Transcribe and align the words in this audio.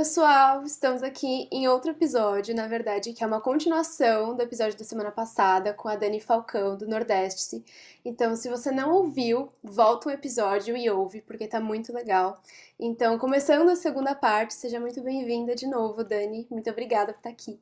pessoal! 0.00 0.64
Estamos 0.64 1.02
aqui 1.02 1.46
em 1.52 1.68
outro 1.68 1.90
episódio, 1.90 2.54
na 2.54 2.66
verdade, 2.66 3.12
que 3.12 3.22
é 3.22 3.26
uma 3.26 3.38
continuação 3.38 4.34
do 4.34 4.42
episódio 4.42 4.78
da 4.78 4.82
semana 4.82 5.10
passada 5.10 5.74
com 5.74 5.88
a 5.88 5.94
Dani 5.94 6.18
Falcão, 6.18 6.74
do 6.74 6.88
Nordeste. 6.88 7.62
Então, 8.02 8.34
se 8.34 8.48
você 8.48 8.70
não 8.70 8.92
ouviu, 8.92 9.52
volta 9.62 10.08
o 10.08 10.10
episódio 10.10 10.74
e 10.74 10.88
ouve, 10.88 11.20
porque 11.20 11.46
tá 11.46 11.60
muito 11.60 11.92
legal. 11.92 12.42
Então, 12.78 13.18
começando 13.18 13.68
a 13.68 13.76
segunda 13.76 14.14
parte, 14.14 14.54
seja 14.54 14.80
muito 14.80 15.02
bem-vinda 15.02 15.54
de 15.54 15.66
novo, 15.66 16.02
Dani. 16.02 16.46
Muito 16.50 16.70
obrigada 16.70 17.12
por 17.12 17.18
estar 17.18 17.28
aqui. 17.28 17.60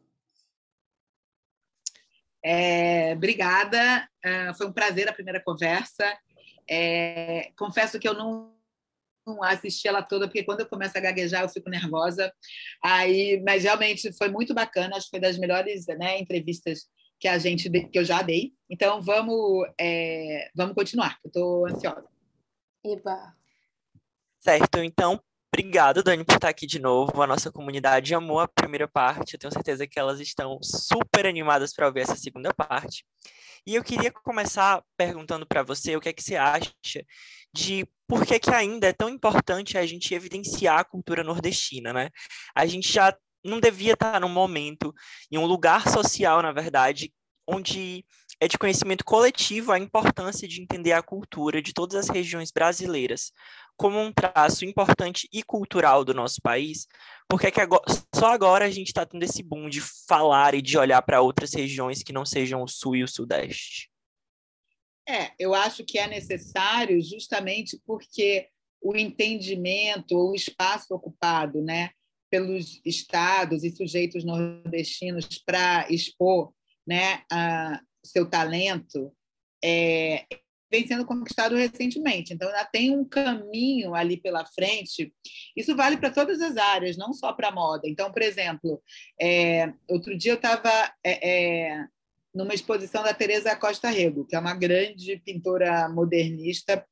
É, 2.40 3.14
obrigada, 3.14 4.08
uh, 4.24 4.54
foi 4.54 4.68
um 4.68 4.72
prazer 4.72 5.08
a 5.08 5.12
primeira 5.12 5.42
conversa. 5.42 6.06
É, 6.70 7.50
confesso 7.56 7.98
que 7.98 8.06
eu 8.08 8.14
não 8.14 8.56
não 9.28 9.42
assisti 9.42 9.86
ela 9.86 10.02
toda, 10.02 10.26
porque 10.26 10.44
quando 10.44 10.60
eu 10.60 10.68
começo 10.68 10.96
a 10.96 11.00
gaguejar 11.00 11.42
eu 11.42 11.48
fico 11.48 11.70
nervosa. 11.70 12.32
Aí, 12.82 13.42
mas 13.44 13.64
realmente 13.64 14.12
foi 14.16 14.28
muito 14.28 14.54
bacana, 14.54 14.96
acho 14.96 15.06
que 15.06 15.10
foi 15.10 15.20
das 15.20 15.38
melhores 15.38 15.86
né, 15.86 16.18
entrevistas 16.18 16.86
que 17.20 17.28
a 17.28 17.38
gente 17.38 17.68
que 17.70 17.98
eu 17.98 18.04
já 18.04 18.22
dei. 18.22 18.52
Então 18.70 19.00
vamos 19.00 19.66
é, 19.78 20.50
vamos 20.54 20.74
continuar, 20.74 21.18
eu 21.24 21.28
estou 21.28 21.66
ansiosa. 21.66 22.08
Eba. 22.84 23.34
Certo, 24.40 24.78
então 24.78 25.20
Obrigado, 25.58 26.04
Dani, 26.04 26.24
por 26.24 26.36
estar 26.36 26.50
aqui 26.50 26.68
de 26.68 26.78
novo. 26.78 27.20
A 27.20 27.26
nossa 27.26 27.50
comunidade 27.50 28.14
amou 28.14 28.38
a 28.38 28.46
primeira 28.46 28.86
parte. 28.86 29.34
Eu 29.34 29.40
tenho 29.40 29.52
certeza 29.52 29.88
que 29.88 29.98
elas 29.98 30.20
estão 30.20 30.56
super 30.62 31.26
animadas 31.26 31.74
para 31.74 31.88
ouvir 31.88 32.02
essa 32.02 32.14
segunda 32.14 32.54
parte. 32.54 33.04
E 33.66 33.74
eu 33.74 33.82
queria 33.82 34.12
começar 34.12 34.80
perguntando 34.96 35.44
para 35.44 35.64
você 35.64 35.96
o 35.96 36.00
que 36.00 36.10
é 36.10 36.12
que 36.12 36.22
você 36.22 36.36
acha 36.36 36.72
de 37.52 37.84
por 38.06 38.24
que, 38.24 38.38
que 38.38 38.50
ainda 38.50 38.86
é 38.86 38.92
tão 38.92 39.08
importante 39.08 39.76
a 39.76 39.84
gente 39.84 40.14
evidenciar 40.14 40.78
a 40.78 40.84
cultura 40.84 41.24
nordestina, 41.24 41.92
né? 41.92 42.10
A 42.54 42.64
gente 42.64 42.92
já 42.92 43.12
não 43.44 43.58
devia 43.58 43.94
estar 43.94 44.20
num 44.20 44.28
momento, 44.28 44.94
em 45.28 45.38
um 45.38 45.44
lugar 45.44 45.88
social, 45.88 46.40
na 46.40 46.52
verdade, 46.52 47.12
onde 47.48 48.04
é 48.40 48.46
de 48.46 48.56
conhecimento 48.56 49.04
coletivo 49.04 49.72
a 49.72 49.78
importância 49.78 50.46
de 50.46 50.62
entender 50.62 50.92
a 50.92 51.02
cultura 51.02 51.60
de 51.60 51.72
todas 51.72 51.96
as 51.96 52.08
regiões 52.08 52.52
brasileiras 52.52 53.32
como 53.78 53.98
um 53.98 54.12
traço 54.12 54.64
importante 54.64 55.28
e 55.32 55.42
cultural 55.42 56.04
do 56.04 56.12
nosso 56.12 56.42
país, 56.42 56.88
porque 57.28 57.46
é 57.46 57.50
que 57.50 57.60
agora, 57.60 57.84
só 58.12 58.32
agora 58.32 58.64
a 58.64 58.70
gente 58.70 58.88
está 58.88 59.06
tendo 59.06 59.22
esse 59.22 59.42
boom 59.42 59.68
de 59.68 59.80
falar 59.80 60.54
e 60.54 60.60
de 60.60 60.76
olhar 60.76 61.00
para 61.02 61.22
outras 61.22 61.54
regiões 61.54 62.02
que 62.02 62.12
não 62.12 62.26
sejam 62.26 62.62
o 62.62 62.68
sul 62.68 62.96
e 62.96 63.04
o 63.04 63.08
sudeste? 63.08 63.88
É, 65.08 65.32
eu 65.38 65.54
acho 65.54 65.84
que 65.84 65.98
é 65.98 66.08
necessário 66.08 67.00
justamente 67.00 67.80
porque 67.86 68.48
o 68.82 68.96
entendimento, 68.96 70.16
o 70.16 70.34
espaço 70.34 70.92
ocupado 70.94 71.62
né, 71.62 71.90
pelos 72.28 72.80
estados 72.84 73.62
e 73.62 73.70
sujeitos 73.70 74.24
nordestinos 74.24 75.26
para 75.46 75.86
expor 75.88 76.52
né, 76.86 77.22
a, 77.30 77.80
seu 78.04 78.28
talento 78.28 79.12
é, 79.64 80.26
vem 80.70 80.86
sendo 80.86 81.04
conquistado 81.06 81.56
recentemente. 81.56 82.32
Então, 82.32 82.48
ainda 82.48 82.64
tem 82.64 82.96
um 82.96 83.04
caminho 83.04 83.94
ali 83.94 84.16
pela 84.16 84.44
frente. 84.44 85.12
Isso 85.56 85.74
vale 85.74 85.96
para 85.96 86.10
todas 86.10 86.40
as 86.40 86.56
áreas, 86.56 86.96
não 86.96 87.12
só 87.12 87.32
para 87.32 87.48
a 87.48 87.52
moda. 87.52 87.88
Então, 87.88 88.12
por 88.12 88.22
exemplo, 88.22 88.82
é, 89.20 89.72
outro 89.88 90.16
dia 90.16 90.32
eu 90.32 90.36
estava 90.36 90.70
é, 91.04 91.70
é, 91.70 91.84
numa 92.34 92.54
exposição 92.54 93.02
da 93.02 93.14
Teresa 93.14 93.56
Costa 93.56 93.88
Rego, 93.88 94.26
que 94.26 94.36
é 94.36 94.38
uma 94.38 94.54
grande 94.54 95.20
pintora 95.24 95.88
modernista 95.88 96.84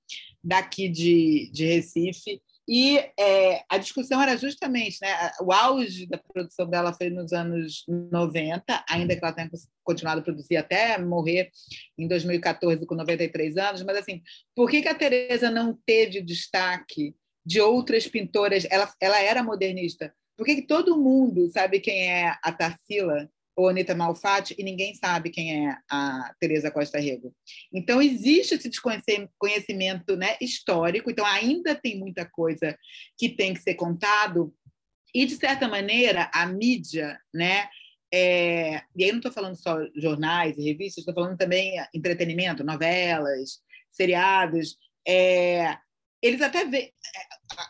daqui 0.43 0.89
de, 0.89 1.51
de 1.53 1.67
Recife. 1.67 2.41
E 2.69 2.99
é, 3.19 3.63
a 3.69 3.79
discussão 3.79 4.21
era 4.21 4.37
justamente, 4.37 4.99
né, 5.01 5.09
o 5.41 5.53
auge 5.53 6.07
da 6.07 6.19
produção 6.19 6.69
dela 6.69 6.93
foi 6.93 7.11
nos 7.11 7.33
anos 7.33 7.85
90, 7.87 8.85
ainda 8.89 9.15
que 9.15 9.25
ela 9.25 9.33
tenha 9.33 9.49
continuado 9.85 10.21
a 10.21 10.25
produzir 10.25 10.57
até 10.57 10.99
morrer 10.99 11.51
em 11.97 12.09
2014 12.09 12.85
com 12.85 12.97
93 12.97 13.57
anos, 13.57 13.83
mas 13.85 13.99
assim, 13.99 14.21
por 14.55 14.69
que, 14.69 14.83
que 14.83 14.89
a 14.89 14.95
Teresa 14.95 15.49
não 15.49 15.79
teve 15.87 16.21
destaque 16.21 17.15
de 17.45 17.61
outras 17.61 18.09
pintoras? 18.09 18.67
Ela, 18.69 18.93
ela 19.01 19.21
era 19.21 19.45
modernista. 19.45 20.13
Por 20.37 20.45
que, 20.45 20.57
que 20.57 20.67
todo 20.67 21.01
mundo 21.01 21.49
sabe 21.53 21.79
quem 21.79 22.11
é 22.11 22.35
a 22.43 22.53
Tarsila? 22.53 23.31
Ou 23.57 23.69
Anitta 23.69 23.95
Malfatti, 23.95 24.55
e 24.59 24.63
ninguém 24.63 24.95
sabe 24.95 25.31
quem 25.31 25.67
é 25.67 25.79
a 25.91 26.35
Teresa 26.39 26.71
Costa 26.71 26.99
Rego. 26.99 27.35
Então, 27.73 28.03
existe 28.03 28.55
esse 28.55 28.69
desconhecimento 28.69 30.15
né, 30.15 30.37
histórico, 30.41 31.11
então 31.11 31.25
ainda 31.25 31.75
tem 31.75 31.99
muita 31.99 32.29
coisa 32.29 32.77
que 33.17 33.31
tem 33.31 33.55
que 33.55 33.63
ser 33.63 33.75
contado, 33.75 34.55
e, 35.15 35.25
de 35.25 35.37
certa 35.37 35.67
maneira, 35.67 36.31
a 36.35 36.45
mídia, 36.45 37.19
né, 37.33 37.67
é, 38.13 38.83
e 38.95 39.05
aí 39.05 39.11
não 39.11 39.19
estou 39.19 39.33
falando 39.33 39.57
só 39.57 39.79
jornais 39.97 40.59
e 40.59 40.63
revistas, 40.63 40.99
estou 40.99 41.15
falando 41.15 41.37
também 41.39 41.75
entretenimento, 41.95 42.63
novelas, 42.63 43.61
seriados, 43.91 44.77
é, 45.09 45.79
eles 46.23 46.41
até 46.43 46.65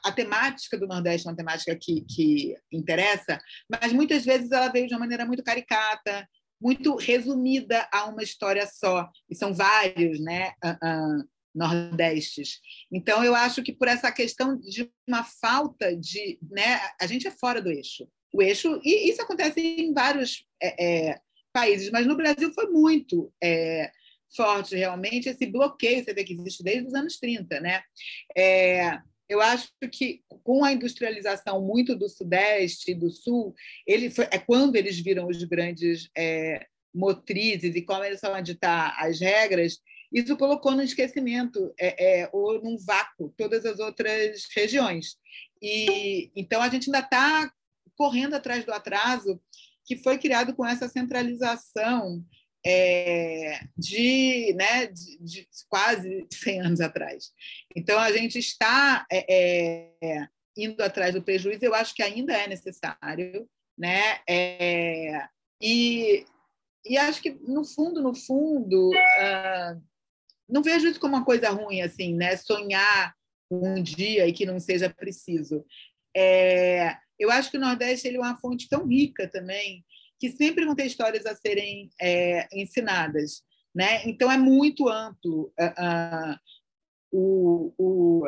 a, 0.09 0.13
temática 0.13 0.79
do 0.79 0.87
Nordeste 0.87 1.27
é 1.27 1.31
uma 1.31 1.37
temática 1.37 1.77
que, 1.81 2.05
que 2.09 2.55
interessa, 2.73 3.41
mas 3.69 3.93
muitas 3.93 4.25
vezes 4.25 4.51
ela 4.51 4.69
veio 4.69 4.87
de 4.87 4.95
uma 4.95 5.01
maneira 5.01 5.25
muito 5.25 5.43
caricata, 5.43 6.29
muito 6.61 6.97
resumida 6.97 7.89
a 7.93 8.07
uma 8.07 8.23
história 8.23 8.67
só, 8.67 9.09
e 9.29 9.35
são 9.35 9.53
vários, 9.53 10.21
né? 10.21 10.53
Uh, 10.65 10.71
uh, 10.71 11.37
nordestes. 11.57 12.61
Então, 12.93 13.25
eu 13.25 13.35
acho 13.35 13.63
que 13.63 13.73
por 13.73 13.89
essa 13.89 14.13
questão 14.13 14.59
de 14.61 14.91
uma 15.09 15.25
falta 15.25 15.97
de. 15.97 16.39
Né, 16.51 16.79
a 17.01 17.07
gente 17.07 17.27
é 17.27 17.31
fora 17.31 17.63
do 17.63 17.71
eixo. 17.71 18.07
O 18.33 18.43
eixo, 18.43 18.79
e 18.85 19.11
isso 19.11 19.23
acontece 19.23 19.61
em 19.61 19.95
vários 19.95 20.45
é, 20.63 20.85
é, 21.09 21.21
países, 21.53 21.91
mas 21.91 22.07
no 22.07 22.17
Brasil 22.17 22.53
foi 22.53 22.67
muito. 22.67 23.33
É, 23.43 23.91
forte 24.35 24.77
realmente 24.77 25.29
esse 25.29 25.47
bloqueio, 25.47 26.05
você 26.05 26.13
vê 26.13 26.25
que 26.25 26.35
existe 26.35 26.63
desde 26.63 26.89
os 26.89 26.95
anos 26.95 27.17
30, 27.19 27.61
né? 27.61 27.83
Eu 29.29 29.41
acho 29.41 29.69
que 29.91 30.23
com 30.43 30.65
a 30.65 30.73
industrialização 30.73 31.61
muito 31.61 31.97
do 31.97 32.09
Sudeste 32.09 32.93
e 32.93 32.95
do 32.95 33.11
Sul, 33.11 33.55
ele 33.87 34.11
foi, 34.11 34.29
é 34.31 34.39
quando 34.39 34.77
eles 34.77 34.99
viram 34.99 35.27
os 35.27 35.43
grandes 35.45 36.09
é, 36.17 36.67
motrizes 36.95 37.75
e 37.75 37.83
começaram 37.83 38.37
a 38.37 38.41
ditar 38.41 38.97
as 38.99 39.21
regras, 39.21 39.79
isso 40.13 40.37
colocou 40.37 40.73
no 40.73 40.83
esquecimento 40.83 41.75
é, 41.79 42.23
é, 42.23 42.31
ou 42.33 42.63
num 42.63 42.77
vácuo 42.79 43.35
todas 43.37 43.67
as 43.67 43.79
outras 43.81 44.47
regiões. 44.55 45.17
E 45.61 46.31
então 46.35 46.63
a 46.63 46.69
gente 46.69 46.89
ainda 46.89 47.01
está 47.01 47.53
correndo 47.97 48.35
atrás 48.35 48.65
do 48.65 48.73
atraso 48.73 49.41
que 49.85 49.97
foi 49.97 50.19
criado 50.19 50.55
com 50.55 50.65
essa 50.65 50.89
centralização 50.89 52.25
é, 52.69 53.61
de, 53.79 54.53
né, 54.55 54.87
de, 54.89 55.19
de, 55.21 55.49
quase 55.69 56.27
100 56.33 56.61
anos 56.63 56.81
atrás. 56.81 57.31
Então, 57.77 57.97
a 57.97 58.11
gente 58.11 58.41
está 58.41 59.07
é, 59.11 59.95
é, 60.03 60.29
indo 60.57 60.83
atrás 60.83 61.15
do 61.15 61.23
prejuízo, 61.23 61.65
eu 61.65 61.75
acho 61.77 61.95
que 61.95 62.03
ainda 62.03 62.33
é 62.33 62.49
necessário, 62.49 63.49
né? 63.79 64.19
É, 64.29 65.29
e, 65.63 66.27
e 66.85 66.99
acho 66.99 67.23
que, 67.23 67.31
no 67.31 67.65
fundo, 67.65 68.03
no 68.03 68.15
fundo, 68.15 68.91
uh, 68.91 69.83
não 70.49 70.61
vejo 70.61 70.89
isso 70.89 70.99
como 70.99 71.15
uma 71.15 71.25
coisa 71.25 71.51
ruim, 71.51 71.83
assim, 71.83 72.15
né? 72.15 72.37
Sonhar 72.37 73.15
um 73.49 73.81
dia 73.81 74.27
e 74.27 74.33
que 74.33 74.45
não 74.45 74.59
seja 74.59 74.91
preciso. 74.91 75.65
É, 76.17 76.97
eu 77.17 77.31
acho 77.31 77.49
que 77.49 77.59
o 77.59 77.61
Nordeste 77.61 78.09
ele 78.09 78.17
é 78.17 78.21
uma 78.21 78.37
fonte 78.37 78.69
tão 78.69 78.89
rica 78.89 79.29
também 79.29 79.85
que 80.19 80.31
sempre 80.31 80.65
vão 80.65 80.75
ter 80.75 80.87
histórias 80.87 81.27
a 81.27 81.35
serem 81.35 81.91
é, 82.01 82.49
ensinadas. 82.53 83.43
Né? 83.75 84.03
Então, 84.07 84.31
é 84.31 84.39
muito 84.39 84.89
amplo 84.89 85.53
uh, 85.61 86.33
uh, 86.33 86.39
o, 87.13 87.75
o, 87.77 88.27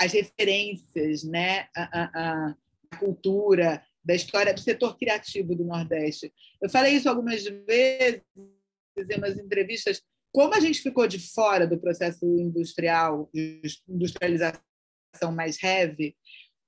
as 0.00 0.12
referências, 0.12 1.22
né? 1.24 1.68
a, 1.76 2.54
cultura, 2.98 3.82
da 4.04 4.14
história 4.14 4.52
do 4.52 4.60
setor 4.60 4.98
criativo 4.98 5.54
do 5.54 5.64
Nordeste. 5.64 6.32
Eu 6.60 6.68
falei 6.68 6.94
isso 6.94 7.08
algumas 7.08 7.42
vezes 7.44 8.22
em 8.98 9.16
umas 9.16 9.38
entrevistas, 9.38 10.02
como 10.32 10.54
a 10.54 10.60
gente 10.60 10.82
ficou 10.82 11.06
de 11.06 11.18
fora 11.18 11.66
do 11.66 11.78
processo 11.78 12.24
industrial, 12.38 13.30
industrialização 13.88 14.60
mais 15.34 15.62
heavy, 15.62 16.16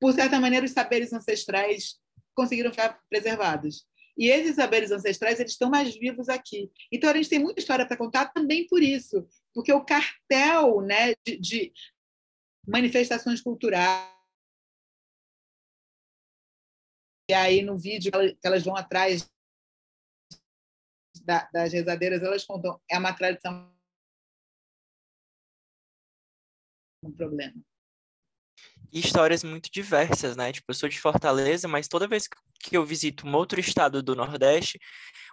por 0.00 0.12
certa 0.12 0.38
maneira, 0.38 0.66
os 0.66 0.72
saberes 0.72 1.12
ancestrais 1.12 1.96
conseguiram 2.34 2.70
ficar 2.70 3.00
preservados. 3.08 3.86
E 4.16 4.28
esses 4.28 4.56
saberes 4.56 4.90
ancestrais 4.90 5.40
eles 5.40 5.52
estão 5.52 5.70
mais 5.70 5.94
vivos 5.96 6.28
aqui. 6.28 6.70
Então 6.93 7.11
a 7.11 7.14
gente 7.14 7.28
tem 7.28 7.38
muita 7.38 7.61
história 7.61 7.87
para 7.87 7.96
contar 7.96 8.26
também 8.32 8.66
por 8.66 8.82
isso, 8.82 9.26
porque 9.52 9.72
o 9.72 9.84
cartel 9.84 10.81
né, 10.81 11.14
de, 11.26 11.37
de 11.38 11.72
manifestações 12.66 13.40
culturais 13.40 14.14
e 17.28 17.32
aí 17.32 17.62
no 17.62 17.78
vídeo 17.78 18.12
que 18.12 18.46
elas 18.46 18.62
vão 18.62 18.76
atrás 18.76 19.28
das 21.25 21.72
rezadeiras, 21.72 22.22
elas 22.22 22.44
contam 22.44 22.78
é 22.90 22.99
uma 22.99 23.14
tradição 23.14 23.72
um 27.02 27.12
problema. 27.12 27.55
Histórias 29.00 29.43
muito 29.43 29.70
diversas, 29.73 30.37
né? 30.37 30.52
Tipo, 30.52 30.67
eu 30.70 30.75
sou 30.75 30.88
de 30.88 31.00
Fortaleza, 31.00 31.67
mas 31.67 31.88
toda 31.88 32.08
vez 32.08 32.29
que 32.61 32.76
eu 32.76 32.85
visito 32.85 33.26
um 33.26 33.35
outro 33.35 33.58
estado 33.61 34.02
do 34.02 34.14
Nordeste, 34.14 34.79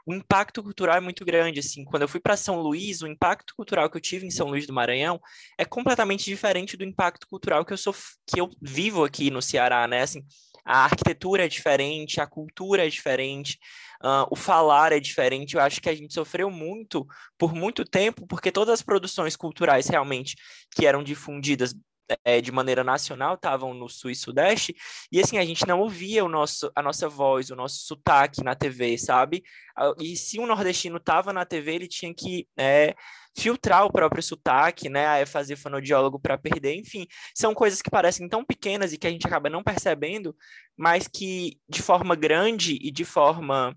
o 0.05 0.13
impacto 0.13 0.63
cultural 0.63 0.97
é 0.97 0.99
muito 0.99 1.23
grande, 1.23 1.59
assim. 1.59 1.83
Quando 1.85 2.01
eu 2.01 2.07
fui 2.07 2.19
para 2.19 2.35
São 2.35 2.59
Luís, 2.59 3.01
o 3.01 3.07
impacto 3.07 3.53
cultural 3.55 3.89
que 3.89 3.97
eu 3.97 4.01
tive 4.01 4.25
em 4.25 4.31
São 4.31 4.47
Luís 4.47 4.65
do 4.65 4.73
Maranhão 4.73 5.19
é 5.57 5.65
completamente 5.65 6.25
diferente 6.25 6.75
do 6.75 6.83
impacto 6.83 7.27
cultural 7.27 7.63
que 7.63 7.73
eu 7.73 7.77
sou 7.77 7.93
que 8.25 8.39
eu 8.39 8.49
vivo 8.61 9.03
aqui 9.03 9.29
no 9.29 9.41
Ceará, 9.41 9.87
né? 9.87 10.01
Assim, 10.01 10.23
a 10.65 10.83
arquitetura 10.83 11.45
é 11.45 11.47
diferente, 11.47 12.21
a 12.21 12.27
cultura 12.27 12.85
é 12.85 12.89
diferente, 12.89 13.57
uh, 14.03 14.27
o 14.29 14.35
falar 14.35 14.91
é 14.91 14.99
diferente. 14.99 15.55
Eu 15.55 15.61
acho 15.61 15.81
que 15.81 15.89
a 15.89 15.95
gente 15.95 16.13
sofreu 16.13 16.49
muito 16.49 17.05
por 17.37 17.53
muito 17.53 17.83
tempo, 17.85 18.27
porque 18.27 18.51
todas 18.51 18.73
as 18.73 18.81
produções 18.81 19.35
culturais 19.35 19.87
realmente 19.87 20.35
que 20.75 20.85
eram 20.85 21.03
difundidas 21.03 21.75
é, 22.23 22.41
de 22.41 22.51
maneira 22.51 22.83
nacional 22.83 23.35
estavam 23.35 23.73
no 23.73 23.89
sul 23.89 24.11
e 24.11 24.15
sudeste, 24.15 24.75
e 25.11 25.19
assim, 25.19 25.37
a 25.37 25.45
gente 25.45 25.65
não 25.67 25.79
ouvia 25.79 26.23
o 26.23 26.29
nosso, 26.29 26.71
a 26.75 26.81
nossa 26.81 27.07
voz, 27.07 27.49
o 27.49 27.55
nosso 27.55 27.85
sotaque 27.85 28.43
na 28.43 28.55
TV, 28.55 28.97
sabe? 28.97 29.43
E 29.99 30.15
se 30.15 30.39
um 30.39 30.45
nordestino 30.45 30.97
estava 30.97 31.31
na 31.33 31.45
TV, 31.45 31.75
ele 31.75 31.87
tinha 31.87 32.13
que 32.13 32.47
é, 32.57 32.95
filtrar 33.37 33.85
o 33.85 33.91
próprio 33.91 34.21
sotaque, 34.21 34.89
né? 34.89 35.25
Fazer 35.25 35.55
fonodiólogo 35.55 36.19
para 36.19 36.37
perder, 36.37 36.75
enfim, 36.75 37.07
são 37.35 37.53
coisas 37.53 37.81
que 37.81 37.89
parecem 37.89 38.27
tão 38.27 38.43
pequenas 38.43 38.93
e 38.93 38.97
que 38.97 39.07
a 39.07 39.11
gente 39.11 39.25
acaba 39.25 39.49
não 39.49 39.63
percebendo, 39.63 40.35
mas 40.77 41.07
que 41.07 41.59
de 41.67 41.81
forma 41.81 42.15
grande 42.15 42.77
e 42.81 42.91
de 42.91 43.05
forma 43.05 43.75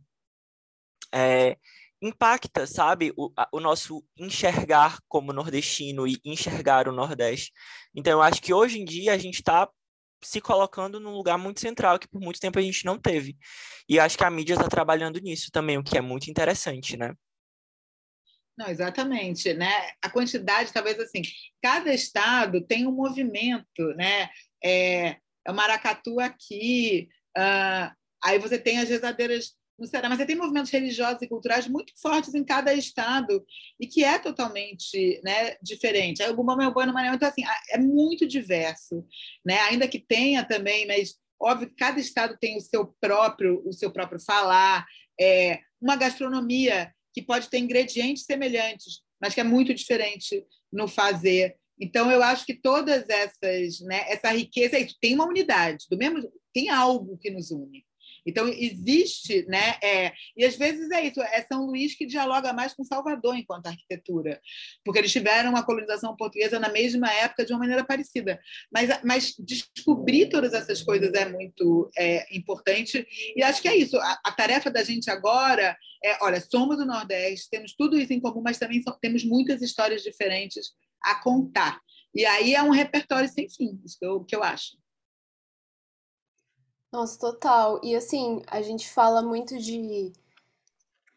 é, 1.12 1.56
impacta, 2.04 2.66
sabe, 2.66 3.12
o, 3.16 3.32
a, 3.36 3.48
o 3.50 3.60
nosso 3.60 4.04
enxergar 4.16 4.98
como 5.08 5.32
nordestino 5.32 6.06
e 6.06 6.20
enxergar 6.24 6.86
o 6.86 6.92
Nordeste. 6.92 7.50
Então, 7.94 8.12
eu 8.12 8.22
acho 8.22 8.42
que 8.42 8.52
hoje 8.52 8.78
em 8.78 8.84
dia 8.84 9.14
a 9.14 9.18
gente 9.18 9.36
está 9.36 9.68
se 10.22 10.40
colocando 10.40 11.00
num 11.00 11.12
lugar 11.12 11.38
muito 11.38 11.60
central 11.60 11.98
que 11.98 12.08
por 12.08 12.20
muito 12.20 12.40
tempo 12.40 12.58
a 12.58 12.62
gente 12.62 12.84
não 12.84 12.98
teve. 12.98 13.36
E 13.88 13.98
acho 13.98 14.18
que 14.18 14.24
a 14.24 14.30
mídia 14.30 14.54
está 14.54 14.68
trabalhando 14.68 15.18
nisso 15.18 15.50
também, 15.50 15.78
o 15.78 15.84
que 15.84 15.96
é 15.96 16.00
muito 16.00 16.30
interessante, 16.30 16.96
né? 16.96 17.14
Não, 18.56 18.68
exatamente, 18.68 19.52
né? 19.54 19.90
A 20.00 20.08
quantidade, 20.08 20.72
talvez 20.72 20.98
assim, 21.00 21.22
cada 21.62 21.92
estado 21.92 22.64
tem 22.64 22.86
um 22.86 22.92
movimento, 22.92 23.88
né? 23.96 24.28
É, 24.62 25.16
é 25.46 25.50
o 25.50 25.54
maracatu 25.54 26.20
aqui, 26.20 27.08
uh, 27.36 27.92
aí 28.22 28.38
você 28.38 28.58
tem 28.58 28.78
as 28.78 28.88
rezadeiras 28.88 29.56
no 29.78 29.86
Ceará, 29.86 30.08
mas 30.08 30.24
tem 30.24 30.36
movimentos 30.36 30.70
religiosos 30.70 31.20
e 31.22 31.28
culturais 31.28 31.66
muito 31.66 31.92
fortes 32.00 32.34
em 32.34 32.44
cada 32.44 32.72
estado 32.72 33.44
e 33.78 33.86
que 33.86 34.04
é 34.04 34.18
totalmente 34.18 35.20
né, 35.24 35.56
diferente. 35.62 36.22
Aí 36.22 36.30
o 36.30 36.36
Bumba 36.36 36.56
Meu 36.56 36.72
Boi 36.72 36.86
no 36.86 36.92
Maranhão, 36.92 37.16
então 37.16 37.28
assim, 37.28 37.42
é 37.70 37.78
muito 37.78 38.26
diverso, 38.26 39.04
né? 39.44 39.58
Ainda 39.62 39.88
que 39.88 39.98
tenha 39.98 40.44
também, 40.44 40.86
mas 40.86 41.16
óbvio 41.40 41.68
que 41.68 41.74
cada 41.74 42.00
estado 42.00 42.36
tem 42.38 42.56
o 42.56 42.60
seu 42.60 42.86
próprio, 43.00 43.62
o 43.66 43.72
seu 43.72 43.90
próprio 43.90 44.20
falar, 44.20 44.86
é, 45.20 45.60
uma 45.80 45.96
gastronomia 45.96 46.92
que 47.12 47.22
pode 47.22 47.48
ter 47.48 47.58
ingredientes 47.58 48.24
semelhantes, 48.24 49.02
mas 49.20 49.34
que 49.34 49.40
é 49.40 49.44
muito 49.44 49.74
diferente 49.74 50.44
no 50.72 50.88
fazer. 50.88 51.56
Então 51.80 52.10
eu 52.10 52.22
acho 52.22 52.46
que 52.46 52.54
todas 52.54 53.08
essas, 53.08 53.80
né, 53.80 54.04
essa 54.08 54.30
riqueza, 54.30 54.78
é 54.78 54.86
tem 55.00 55.14
uma 55.14 55.26
unidade, 55.26 55.86
do 55.90 55.96
mesmo, 55.96 56.30
tem 56.52 56.70
algo 56.70 57.18
que 57.18 57.30
nos 57.30 57.50
une. 57.50 57.84
Então, 58.26 58.48
existe, 58.48 59.44
né? 59.46 59.76
É, 59.82 60.12
e 60.36 60.44
às 60.44 60.56
vezes 60.56 60.90
é 60.90 61.06
isso, 61.06 61.20
é 61.20 61.42
São 61.42 61.66
Luís 61.66 61.94
que 61.94 62.06
dialoga 62.06 62.52
mais 62.52 62.74
com 62.74 62.84
Salvador 62.84 63.36
enquanto 63.36 63.66
arquitetura, 63.66 64.40
porque 64.84 64.98
eles 64.98 65.12
tiveram 65.12 65.50
uma 65.50 65.64
colonização 65.64 66.16
portuguesa 66.16 66.58
na 66.58 66.68
mesma 66.68 67.10
época 67.12 67.44
de 67.44 67.52
uma 67.52 67.60
maneira 67.60 67.84
parecida. 67.84 68.40
Mas, 68.72 68.88
mas 69.02 69.34
descobrir 69.38 70.28
todas 70.28 70.54
essas 70.54 70.82
coisas 70.82 71.12
é 71.14 71.28
muito 71.28 71.90
é, 71.96 72.36
importante, 72.36 73.06
e 73.36 73.42
acho 73.42 73.60
que 73.60 73.68
é 73.68 73.76
isso. 73.76 73.96
A, 73.98 74.20
a, 74.24 74.32
tarefa 74.32 74.70
da 74.70 74.82
gente 74.82 75.10
agora 75.10 75.76
é: 76.04 76.18
olha, 76.22 76.40
somos 76.40 76.76
do 76.76 76.86
Nordeste, 76.86 77.50
temos 77.50 77.74
tudo 77.74 77.98
isso 77.98 78.12
em 78.12 78.20
comum, 78.20 78.42
mas 78.42 78.58
também 78.58 78.82
temos 79.00 79.24
muitas 79.24 79.62
histórias 79.62 80.02
diferentes 80.02 80.72
a 81.02 81.16
contar. 81.16 81.80
E 82.14 82.24
aí 82.24 82.54
é 82.54 82.62
um 82.62 82.70
repertório 82.70 83.28
sem 83.28 83.48
fim, 83.48 83.80
isso 83.84 83.98
que 83.98 84.06
eu, 84.06 84.24
que 84.24 84.36
eu 84.36 84.42
acho. 84.42 84.76
Nossa, 86.94 87.18
total. 87.18 87.80
E 87.82 87.96
assim, 87.96 88.40
a 88.46 88.62
gente 88.62 88.88
fala 88.88 89.20
muito 89.20 89.58
de, 89.58 90.12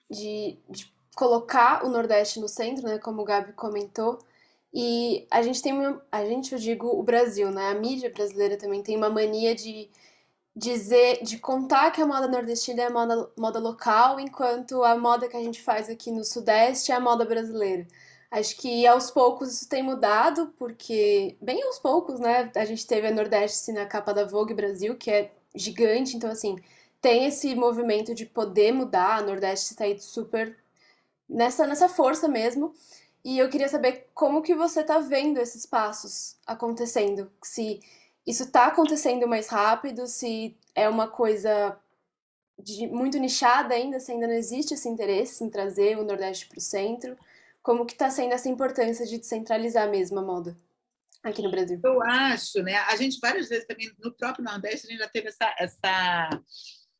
de, 0.09 0.57
de 0.67 0.91
colocar 1.15 1.85
o 1.85 1.89
Nordeste 1.89 2.39
no 2.39 2.47
centro, 2.47 2.87
né? 2.87 2.97
Como 2.97 3.21
o 3.21 3.25
Gabi 3.25 3.53
comentou. 3.53 4.17
E 4.73 5.27
a 5.29 5.43
gente 5.43 5.61
tem 5.61 5.73
a 6.11 6.25
gente, 6.25 6.53
eu 6.53 6.59
digo 6.59 6.87
o 6.87 7.03
Brasil, 7.03 7.51
né? 7.51 7.69
A 7.69 7.75
mídia 7.75 8.09
brasileira 8.11 8.57
também 8.57 8.81
tem 8.81 8.97
uma 8.97 9.09
mania 9.09 9.53
de 9.53 9.87
dizer, 10.55 11.23
de 11.23 11.37
contar 11.39 11.91
que 11.91 12.01
a 12.01 12.07
moda 12.07 12.27
nordestina 12.27 12.83
é 12.83 12.85
a 12.87 12.89
moda, 12.89 13.31
moda 13.37 13.59
local, 13.59 14.19
enquanto 14.19 14.83
a 14.83 14.97
moda 14.97 15.29
que 15.29 15.37
a 15.37 15.43
gente 15.43 15.61
faz 15.61 15.89
aqui 15.89 16.11
no 16.11 16.23
Sudeste 16.25 16.91
é 16.91 16.95
a 16.95 16.99
moda 16.99 17.23
brasileira. 17.25 17.87
Acho 18.31 18.57
que 18.57 18.85
aos 18.87 19.11
poucos 19.11 19.53
isso 19.53 19.69
tem 19.69 19.83
mudado, 19.83 20.53
porque, 20.57 21.37
bem 21.41 21.61
aos 21.63 21.79
poucos, 21.79 22.19
né? 22.19 22.51
A 22.55 22.65
gente 22.65 22.87
teve 22.87 23.07
a 23.07 23.11
Nordeste 23.11 23.71
na 23.71 23.85
capa 23.85 24.13
da 24.13 24.25
Vogue 24.25 24.53
Brasil, 24.55 24.97
que 24.97 25.11
é 25.11 25.36
gigante, 25.57 26.15
então 26.15 26.29
assim, 26.29 26.57
tem 27.01 27.25
esse 27.25 27.55
movimento 27.55 28.13
de 28.13 28.25
poder 28.25 28.71
mudar, 28.71 29.17
a 29.17 29.21
Nordeste 29.21 29.71
está 29.71 29.83
aí 29.83 29.99
super 29.99 30.57
nessa, 31.27 31.65
nessa 31.67 31.89
força 31.89 32.27
mesmo. 32.27 32.73
E 33.23 33.39
eu 33.39 33.49
queria 33.49 33.67
saber 33.67 34.07
como 34.13 34.41
que 34.41 34.55
você 34.55 34.81
está 34.81 34.99
vendo 34.99 35.37
esses 35.39 35.65
passos 35.65 36.37
acontecendo, 36.45 37.31
se 37.43 37.81
isso 38.25 38.43
está 38.43 38.67
acontecendo 38.67 39.27
mais 39.27 39.47
rápido, 39.47 40.07
se 40.07 40.55
é 40.75 40.87
uma 40.87 41.07
coisa 41.07 41.77
de, 42.59 42.87
muito 42.87 43.17
nichada 43.17 43.73
ainda, 43.73 43.99
se 43.99 44.11
ainda 44.11 44.27
não 44.27 44.33
existe 44.33 44.73
esse 44.73 44.87
interesse 44.87 45.43
em 45.43 45.49
trazer 45.49 45.97
o 45.97 46.03
Nordeste 46.03 46.47
para 46.47 46.57
o 46.57 46.61
centro, 46.61 47.17
como 47.61 47.85
que 47.85 47.93
está 47.93 48.09
sendo 48.09 48.33
essa 48.33 48.49
importância 48.49 49.05
de 49.05 49.17
descentralizar 49.17 49.89
mesmo 49.89 50.19
a 50.19 50.21
moda? 50.21 50.57
Aqui 51.29 51.41
no 51.41 51.51
Brasil? 51.51 51.79
Eu 51.83 52.01
acho, 52.03 52.61
né? 52.63 52.75
A 52.75 52.95
gente 52.95 53.19
várias 53.21 53.49
vezes 53.49 53.65
também 53.65 53.91
no 53.99 54.11
próprio 54.13 54.43
Nordeste 54.43 54.87
a 54.87 54.89
gente 54.89 54.99
já 54.99 55.09
teve 55.09 55.27
essa, 55.29 55.55
essa 55.59 56.29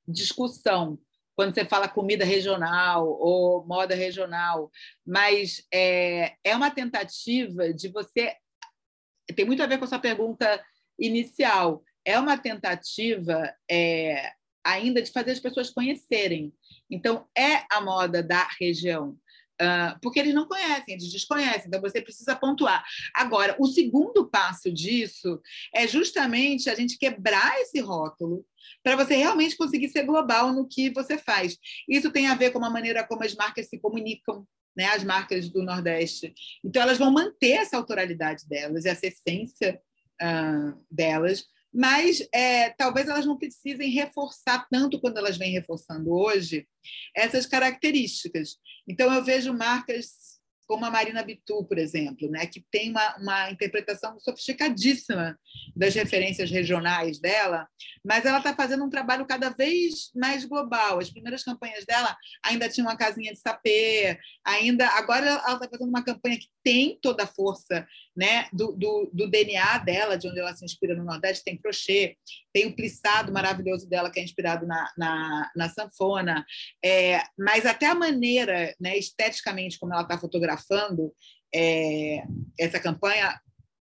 discussão 0.07 0.99
quando 1.35 1.53
você 1.53 1.65
fala 1.65 1.87
comida 1.87 2.25
regional 2.25 3.07
ou 3.07 3.63
moda 3.65 3.93
regional, 3.93 4.71
mas 5.05 5.63
é, 5.71 6.35
é 6.43 6.55
uma 6.55 6.71
tentativa 6.71 7.71
de 7.71 7.89
você 7.89 8.35
tem 9.35 9.45
muito 9.45 9.61
a 9.61 9.67
ver 9.67 9.77
com 9.77 9.85
a 9.85 9.87
sua 9.87 9.99
pergunta 9.99 10.63
inicial. 10.99 11.83
É 12.03 12.19
uma 12.19 12.37
tentativa 12.37 13.53
é, 13.69 14.31
ainda 14.65 15.01
de 15.01 15.11
fazer 15.11 15.31
as 15.31 15.39
pessoas 15.39 15.69
conhecerem. 15.69 16.53
Então, 16.89 17.27
é 17.37 17.65
a 17.69 17.81
moda 17.81 18.23
da 18.23 18.47
região. 18.59 19.17
Porque 20.01 20.19
eles 20.19 20.33
não 20.33 20.47
conhecem, 20.47 20.93
eles 20.93 21.11
desconhecem, 21.11 21.67
então 21.67 21.81
você 21.81 22.01
precisa 22.01 22.35
pontuar. 22.35 22.83
Agora, 23.13 23.55
o 23.59 23.67
segundo 23.67 24.29
passo 24.29 24.71
disso 24.71 25.41
é 25.73 25.87
justamente 25.87 26.69
a 26.69 26.75
gente 26.75 26.97
quebrar 26.97 27.59
esse 27.61 27.79
rótulo 27.79 28.45
para 28.83 28.95
você 28.95 29.15
realmente 29.15 29.57
conseguir 29.57 29.89
ser 29.89 30.03
global 30.03 30.53
no 30.53 30.67
que 30.67 30.89
você 30.91 31.17
faz. 31.17 31.57
Isso 31.87 32.11
tem 32.11 32.27
a 32.27 32.35
ver 32.35 32.51
com 32.51 32.63
a 32.63 32.69
maneira 32.69 33.05
como 33.05 33.23
as 33.23 33.35
marcas 33.35 33.67
se 33.67 33.79
comunicam, 33.79 34.47
né, 34.75 34.85
as 34.85 35.03
marcas 35.03 35.49
do 35.49 35.63
Nordeste. 35.63 36.33
Então, 36.63 36.81
elas 36.81 36.97
vão 36.97 37.11
manter 37.11 37.53
essa 37.53 37.77
autoralidade 37.77 38.47
delas, 38.47 38.85
essa 38.85 39.07
essência 39.07 39.81
uh, 40.21 40.85
delas, 40.91 41.45
mas 41.73 42.25
é, 42.33 42.69
talvez 42.71 43.07
elas 43.07 43.25
não 43.25 43.37
precisem 43.37 43.91
reforçar 43.91 44.67
tanto 44.69 44.99
quando 44.99 45.17
elas 45.17 45.37
vêm 45.37 45.51
reforçando 45.51 46.11
hoje 46.11 46.67
essas 47.15 47.45
características. 47.45 48.57
Então, 48.87 49.13
eu 49.13 49.23
vejo 49.23 49.53
marcas 49.53 50.36
como 50.67 50.85
a 50.85 50.91
Marina 50.91 51.23
Bitu, 51.23 51.63
por 51.63 51.77
exemplo, 51.77 52.29
né, 52.29 52.45
que 52.45 52.63
tem 52.69 52.91
uma, 52.91 53.17
uma 53.17 53.51
interpretação 53.51 54.19
sofisticadíssima 54.19 55.39
das 55.75 55.95
referências 55.95 56.51
regionais 56.51 57.19
dela, 57.19 57.67
mas 58.03 58.25
ela 58.25 58.39
está 58.39 58.53
fazendo 58.53 58.83
um 58.83 58.89
trabalho 58.89 59.25
cada 59.25 59.49
vez 59.49 60.11
mais 60.13 60.43
global. 60.43 60.99
As 60.99 61.09
primeiras 61.09 61.43
campanhas 61.43 61.85
dela 61.85 62.15
ainda 62.43 62.67
tinha 62.67 62.85
uma 62.85 62.97
casinha 62.97 63.31
de 63.31 63.39
sapê, 63.39 64.19
ainda 64.45 64.87
agora 64.89 65.25
ela 65.25 65.53
está 65.53 65.69
fazendo 65.69 65.89
uma 65.89 66.03
campanha 66.03 66.37
que 66.37 66.49
tem 66.63 66.99
toda 67.01 67.23
a 67.23 67.27
força 67.27 67.87
né, 68.15 68.49
do, 68.51 68.73
do, 68.73 69.09
do, 69.13 69.29
DNA 69.29 69.77
dela, 69.79 70.17
de 70.17 70.27
onde 70.27 70.39
ela 70.39 70.53
se 70.53 70.65
inspira 70.65 70.95
no 70.95 71.05
Nordeste, 71.05 71.45
tem 71.45 71.57
crochê, 71.57 72.17
tem 72.51 72.65
o 72.65 72.75
plissado 72.75 73.31
maravilhoso 73.31 73.87
dela, 73.87 74.11
que 74.11 74.19
é 74.19 74.23
inspirado 74.23 74.65
na, 74.65 74.91
na, 74.97 75.51
na 75.55 75.69
sanfona, 75.69 76.45
é, 76.83 77.21
mas 77.37 77.65
até 77.65 77.85
a 77.85 77.95
maneira, 77.95 78.75
né, 78.81 78.97
esteticamente, 78.97 79.79
como 79.79 79.93
ela 79.93 80.01
está 80.01 80.17
fotografando 80.17 80.56
é, 81.53 82.23
essa 82.59 82.79
campanha, 82.79 83.39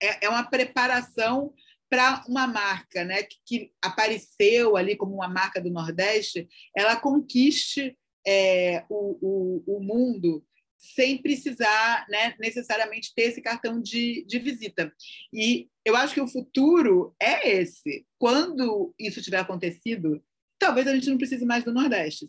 é, 0.02 0.26
é 0.26 0.28
uma 0.28 0.44
preparação 0.44 1.52
para 1.90 2.22
uma 2.28 2.46
marca 2.46 3.04
né, 3.04 3.22
que, 3.22 3.36
que, 3.46 3.72
apareceu 3.82 4.76
ali 4.76 4.96
como 4.96 5.14
uma 5.14 5.28
marca 5.28 5.60
do 5.60 5.70
Nordeste, 5.70 6.46
ela 6.76 6.96
conquiste 6.96 7.96
é, 8.26 8.84
o, 8.90 9.18
o, 9.66 9.76
o 9.78 9.80
mundo 9.80 10.44
sem 10.78 11.20
precisar 11.20 12.06
né, 12.08 12.34
necessariamente 12.38 13.12
ter 13.14 13.22
esse 13.22 13.40
cartão 13.40 13.80
de, 13.80 14.24
de 14.26 14.38
visita. 14.38 14.92
E 15.32 15.68
eu 15.84 15.96
acho 15.96 16.14
que 16.14 16.20
o 16.20 16.28
futuro 16.28 17.14
é 17.20 17.56
esse. 17.56 18.06
Quando 18.18 18.94
isso 18.98 19.20
tiver 19.20 19.38
acontecido, 19.38 20.22
talvez 20.58 20.86
a 20.86 20.94
gente 20.94 21.10
não 21.10 21.18
precise 21.18 21.44
mais 21.44 21.64
do 21.64 21.72
Nordeste. 21.72 22.26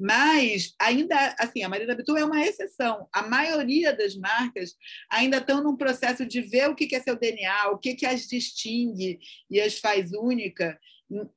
Mas 0.00 0.74
ainda 0.80 1.36
assim, 1.38 1.62
a 1.62 1.68
Marina 1.68 1.94
Bitu 1.94 2.16
é 2.16 2.24
uma 2.24 2.40
exceção. 2.40 3.06
A 3.12 3.22
maioria 3.22 3.94
das 3.94 4.16
marcas 4.16 4.74
ainda 5.10 5.36
estão 5.36 5.62
num 5.62 5.76
processo 5.76 6.24
de 6.24 6.40
ver 6.40 6.70
o 6.70 6.74
que 6.74 6.94
é 6.96 7.00
seu 7.00 7.16
DNA, 7.16 7.68
o 7.68 7.78
que, 7.78 7.94
que 7.94 8.06
as 8.06 8.26
distingue 8.26 9.20
e 9.50 9.60
as 9.60 9.78
faz 9.78 10.12
única, 10.12 10.80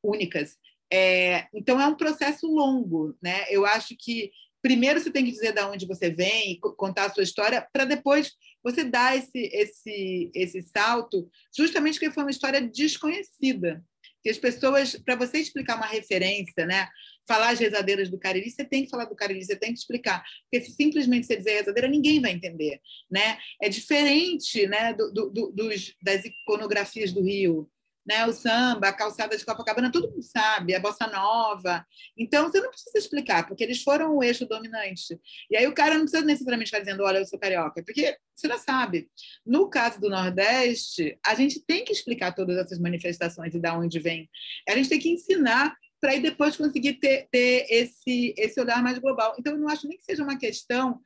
únicas. 0.02 0.56
É, 0.92 1.48
então 1.54 1.82
é 1.82 1.88
um 1.88 1.96
processo 1.96 2.48
longo, 2.48 3.18
né? 3.22 3.46
Eu 3.50 3.66
acho 3.66 3.96
que 4.00 4.32
primeiro 4.62 5.02
você 5.02 5.12
tem 5.12 5.26
que 5.26 5.32
dizer 5.32 5.52
de 5.52 5.62
onde 5.62 5.86
você 5.86 6.10
vem, 6.10 6.58
contar 6.78 7.06
a 7.06 7.14
sua 7.14 7.24
história, 7.24 7.68
para 7.74 7.84
depois 7.84 8.32
você 8.64 8.86
dar 8.86 9.18
esse, 9.18 9.50
esse, 9.52 10.32
esse 10.34 10.62
salto, 10.62 11.30
justamente 11.56 12.00
porque 12.00 12.14
foi 12.14 12.24
uma 12.24 12.32
história 12.32 12.62
desconhecida. 12.62 13.84
Que 14.24 14.30
as 14.30 14.38
pessoas, 14.38 14.96
para 14.96 15.16
você 15.16 15.40
explicar 15.40 15.76
uma 15.76 15.86
referência, 15.86 16.66
né? 16.66 16.88
falar 17.28 17.50
as 17.50 17.60
rezadeiras 17.60 18.10
do 18.10 18.20
Cariri, 18.20 18.50
você 18.50 18.66
tem 18.66 18.84
que 18.84 18.90
falar 18.90 19.06
do 19.06 19.16
Cariri, 19.16 19.44
você 19.44 19.56
tem 19.56 19.74
que 19.74 19.80
explicar. 19.80 20.24
Porque 20.44 20.66
se 20.66 20.74
simplesmente 20.74 21.26
você 21.26 21.38
dizer 21.38 21.54
rezadeira, 21.54 21.88
ninguém 21.88 22.20
vai 22.22 22.32
entender. 22.32 22.80
Né? 23.10 23.38
É 23.62 23.70
diferente 23.70 24.68
né, 24.68 24.94
do, 24.94 25.12
do, 25.12 25.52
dos, 25.52 25.96
das 26.02 26.26
iconografias 26.26 27.12
do 27.12 27.24
Rio 27.24 27.70
né? 28.06 28.26
O 28.26 28.34
samba, 28.34 28.90
a 28.90 28.94
calçada 28.94 29.38
de 29.38 29.46
Copacabana, 29.46 29.92
todo 29.92 30.10
mundo 30.10 30.22
sabe, 30.22 30.76
a 30.76 30.80
bossa 30.80 31.08
nova. 31.08 31.86
Então, 32.18 32.50
você 32.50 32.60
não 32.60 32.70
precisa 32.70 32.98
explicar, 32.98 33.48
porque 33.48 33.64
eles 33.64 33.82
foram 33.82 34.18
o 34.18 34.24
eixo 34.24 34.46
dominante. 34.46 35.20
E 35.50 35.56
aí 35.56 35.68
o 35.68 35.74
cara 35.74 35.96
não 35.96 36.02
precisa 36.02 36.26
necessariamente 36.26 36.68
estar 36.68 36.80
dizendo, 36.80 37.04
olha, 37.04 37.20
eu 37.20 37.26
sou 37.26 37.40
carioca, 37.40 37.84
porque 37.84 38.18
você 38.36 38.48
já 38.48 38.58
sabe. 38.58 39.10
No 39.46 39.70
caso 39.70 40.00
do 40.00 40.10
Nordeste, 40.10 41.18
a 41.26 41.36
gente 41.36 41.60
tem 41.66 41.86
que 41.86 41.94
explicar 41.94 42.34
todas 42.34 42.58
essas 42.58 42.80
manifestações 42.80 43.54
e 43.54 43.60
de 43.60 43.70
onde 43.70 44.00
vem. 44.00 44.30
A 44.68 44.76
gente 44.76 44.90
tem 44.90 45.00
que 45.00 45.10
ensinar 45.10 45.76
para 46.00 46.12
aí 46.12 46.22
depois 46.22 46.58
conseguir 46.58 46.96
ter, 46.96 47.30
ter 47.32 47.66
esse, 47.70 48.34
esse 48.38 48.60
olhar 48.60 48.84
mais 48.84 49.00
global. 49.00 49.36
Então, 49.40 49.54
eu 49.54 49.60
não 49.60 49.70
acho 49.70 49.88
nem 49.88 49.98
que 49.98 50.04
seja 50.04 50.24
uma 50.24 50.38
questão 50.38 51.00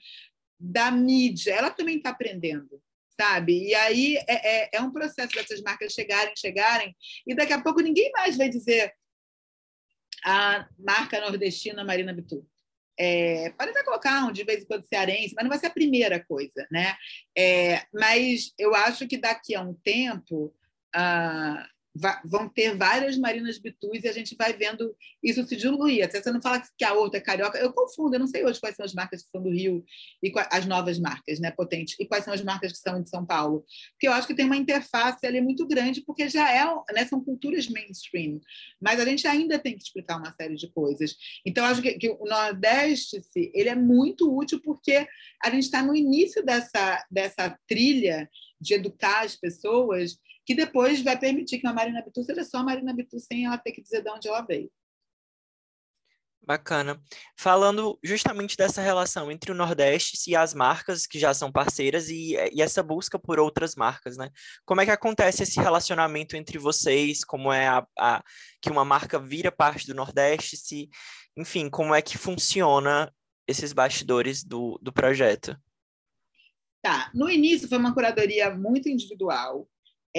da 0.59 0.89
mídia, 0.89 1.53
ela 1.53 1.69
também 1.69 1.97
está 1.97 2.09
aprendendo 2.09 2.81
sabe? 3.19 3.67
E 3.67 3.75
aí 3.75 4.17
é, 4.27 4.65
é, 4.65 4.69
é, 4.73 4.81
um 4.81 4.91
processo 4.91 5.33
dessas 5.33 5.61
marcas 5.61 5.93
chegarem, 5.93 6.33
chegarem, 6.37 6.95
e 7.25 7.35
daqui 7.35 7.53
a 7.53 7.61
pouco 7.61 7.81
ninguém 7.81 8.11
mais 8.11 8.37
vai 8.37 8.49
dizer 8.49 8.93
a 10.23 10.67
marca 10.77 11.19
nordestina 11.19 11.83
Marina 11.83 12.13
Bitu. 12.13 12.45
É, 12.99 13.51
pode 13.51 13.69
até 13.71 13.83
colocar 13.83 14.25
um 14.25 14.31
de 14.31 14.43
vez 14.43 14.63
em 14.63 14.65
quando 14.65 14.87
cearense, 14.87 15.33
mas 15.35 15.43
não 15.43 15.49
vai 15.49 15.59
ser 15.59 15.67
a 15.67 15.71
primeira 15.71 16.23
coisa, 16.25 16.67
né? 16.71 16.95
É, 17.37 17.83
mas 17.93 18.51
eu 18.57 18.73
acho 18.73 19.07
que 19.07 19.17
daqui 19.17 19.53
a 19.53 19.61
um 19.61 19.73
tempo 19.75 20.53
uh, 20.95 21.76
vão 22.25 22.47
ter 22.49 22.75
várias 22.75 23.17
Marinas 23.17 23.57
Bitus 23.57 24.03
e 24.03 24.07
a 24.07 24.13
gente 24.13 24.35
vai 24.35 24.53
vendo 24.53 24.95
isso 25.23 25.45
se 25.45 25.55
diluir. 25.55 26.03
Até 26.03 26.21
você 26.21 26.31
não 26.31 26.41
fala 26.41 26.61
que 26.77 26.85
a 26.85 26.93
outra 26.93 27.17
é 27.17 27.21
carioca, 27.21 27.57
eu 27.57 27.73
confundo, 27.73 28.15
eu 28.15 28.19
não 28.19 28.27
sei 28.27 28.43
hoje 28.45 28.59
quais 28.59 28.75
são 28.75 28.85
as 28.85 28.93
marcas 28.93 29.23
que 29.23 29.29
são 29.29 29.41
do 29.41 29.49
Rio 29.49 29.83
e 30.21 30.31
as 30.51 30.65
novas 30.65 30.99
marcas, 30.99 31.39
né, 31.39 31.51
potentes, 31.51 31.95
e 31.99 32.05
quais 32.05 32.23
são 32.23 32.33
as 32.33 32.43
marcas 32.43 32.71
que 32.73 32.77
são 32.77 33.01
de 33.01 33.09
São 33.09 33.25
Paulo. 33.25 33.65
Porque 33.91 34.07
eu 34.07 34.13
acho 34.13 34.27
que 34.27 34.35
tem 34.35 34.45
uma 34.45 34.57
interface 34.57 35.25
ali 35.25 35.41
muito 35.41 35.65
grande, 35.67 36.01
porque 36.01 36.29
já 36.29 36.51
é, 36.51 36.65
né, 36.93 37.05
são 37.05 37.23
culturas 37.23 37.67
mainstream, 37.67 38.39
mas 38.81 38.99
a 38.99 39.05
gente 39.05 39.27
ainda 39.27 39.57
tem 39.57 39.75
que 39.75 39.83
explicar 39.83 40.17
uma 40.17 40.31
série 40.33 40.55
de 40.55 40.67
coisas. 40.69 41.15
Então, 41.45 41.65
acho 41.65 41.81
que, 41.81 41.93
que 41.93 42.09
o 42.09 42.25
Nordeste, 42.25 43.21
ele 43.53 43.69
é 43.69 43.75
muito 43.75 44.35
útil 44.35 44.61
porque 44.61 45.07
a 45.43 45.49
gente 45.49 45.63
está 45.63 45.81
no 45.81 45.95
início 45.95 46.43
dessa, 46.43 47.05
dessa 47.09 47.57
trilha 47.67 48.29
de 48.59 48.73
educar 48.73 49.23
as 49.23 49.35
pessoas 49.35 50.19
que 50.47 50.55
depois 50.55 51.01
vai 51.01 51.19
permitir 51.19 51.59
que 51.59 51.67
a 51.67 51.73
Marina 51.73 52.01
Bitu 52.01 52.23
seja 52.23 52.41
só 52.45 52.59
a 52.59 52.63
Marina 52.63 52.93
Bitu 52.93 53.19
sem 53.19 53.45
ela 53.45 53.57
ter 53.57 53.73
que 53.73 53.81
dizer 53.81 54.01
de 54.01 54.09
onde 54.09 54.29
ela 54.29 54.39
veio. 54.41 54.71
Bacana. 56.41 56.97
Falando 57.35 57.99
justamente 58.01 58.55
dessa 58.55 58.81
relação 58.81 59.29
entre 59.29 59.51
o 59.51 59.55
Nordeste 59.55 60.17
e 60.31 60.37
as 60.37 60.53
marcas 60.53 61.05
que 61.05 61.19
já 61.19 61.33
são 61.33 61.51
parceiras 61.51 62.07
e, 62.07 62.37
e, 62.53 62.61
essa 62.61 62.81
busca 62.81 63.19
por 63.19 63.37
outras 63.37 63.75
marcas, 63.75 64.15
né? 64.15 64.29
Como 64.63 64.79
é 64.79 64.85
que 64.85 64.91
acontece 64.91 65.43
esse 65.43 65.59
relacionamento 65.59 66.37
entre 66.37 66.57
vocês? 66.57 67.25
Como 67.25 67.51
é 67.51 67.67
a, 67.67 67.85
a, 67.99 68.23
que 68.61 68.71
uma 68.71 68.85
marca 68.85 69.19
vira 69.19 69.51
parte 69.51 69.85
do 69.85 69.93
Nordeste? 69.93 70.55
Se, 70.55 70.89
enfim, 71.35 71.69
como 71.69 71.93
é 71.93 72.01
que 72.01 72.17
funciona 72.17 73.13
esses 73.45 73.73
bastidores 73.73 74.45
do, 74.45 74.79
do 74.81 74.93
projeto? 74.93 75.57
Tá. 76.81 77.11
No 77.13 77.29
início 77.29 77.67
foi 77.67 77.77
uma 77.77 77.93
curadoria 77.93 78.55
muito 78.55 78.87
individual 78.87 79.67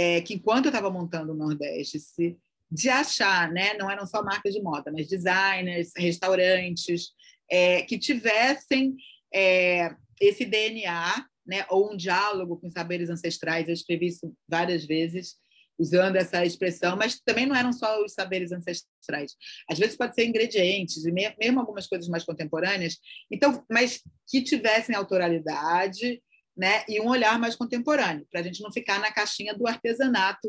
é, 0.00 0.20
que 0.20 0.34
enquanto 0.34 0.66
eu 0.66 0.68
estava 0.68 0.88
montando 0.92 1.32
o 1.32 1.36
Nordeste, 1.36 1.98
se, 1.98 2.38
de 2.70 2.88
achar, 2.88 3.50
né, 3.50 3.74
não 3.74 3.90
eram 3.90 4.06
só 4.06 4.22
marcas 4.22 4.54
de 4.54 4.62
moda, 4.62 4.92
mas 4.92 5.08
designers, 5.08 5.90
restaurantes, 5.96 7.08
é, 7.50 7.82
que 7.82 7.98
tivessem 7.98 8.94
é, 9.34 9.92
esse 10.20 10.44
DNA, 10.44 11.26
né, 11.44 11.66
ou 11.68 11.92
um 11.92 11.96
diálogo 11.96 12.60
com 12.60 12.70
saberes 12.70 13.10
ancestrais. 13.10 13.66
Eu 13.66 13.74
escrevi 13.74 14.06
isso 14.06 14.32
várias 14.48 14.86
vezes, 14.86 15.34
usando 15.76 16.14
essa 16.14 16.44
expressão, 16.44 16.96
mas 16.96 17.18
também 17.18 17.46
não 17.46 17.56
eram 17.56 17.72
só 17.72 18.00
os 18.04 18.12
saberes 18.12 18.52
ancestrais. 18.52 19.34
Às 19.68 19.80
vezes 19.80 19.96
pode 19.96 20.14
ser 20.14 20.26
ingredientes, 20.26 21.04
e 21.04 21.10
mesmo 21.10 21.58
algumas 21.58 21.88
coisas 21.88 22.08
mais 22.08 22.22
contemporâneas, 22.22 22.98
então, 23.28 23.64
mas 23.68 24.00
que 24.28 24.42
tivessem 24.42 24.94
autoralidade, 24.94 26.22
né, 26.58 26.84
e 26.88 27.00
um 27.00 27.08
olhar 27.08 27.38
mais 27.38 27.54
contemporâneo, 27.54 28.26
para 28.30 28.40
a 28.40 28.42
gente 28.42 28.60
não 28.60 28.72
ficar 28.72 28.98
na 28.98 29.12
caixinha 29.12 29.54
do 29.54 29.66
artesanato, 29.66 30.48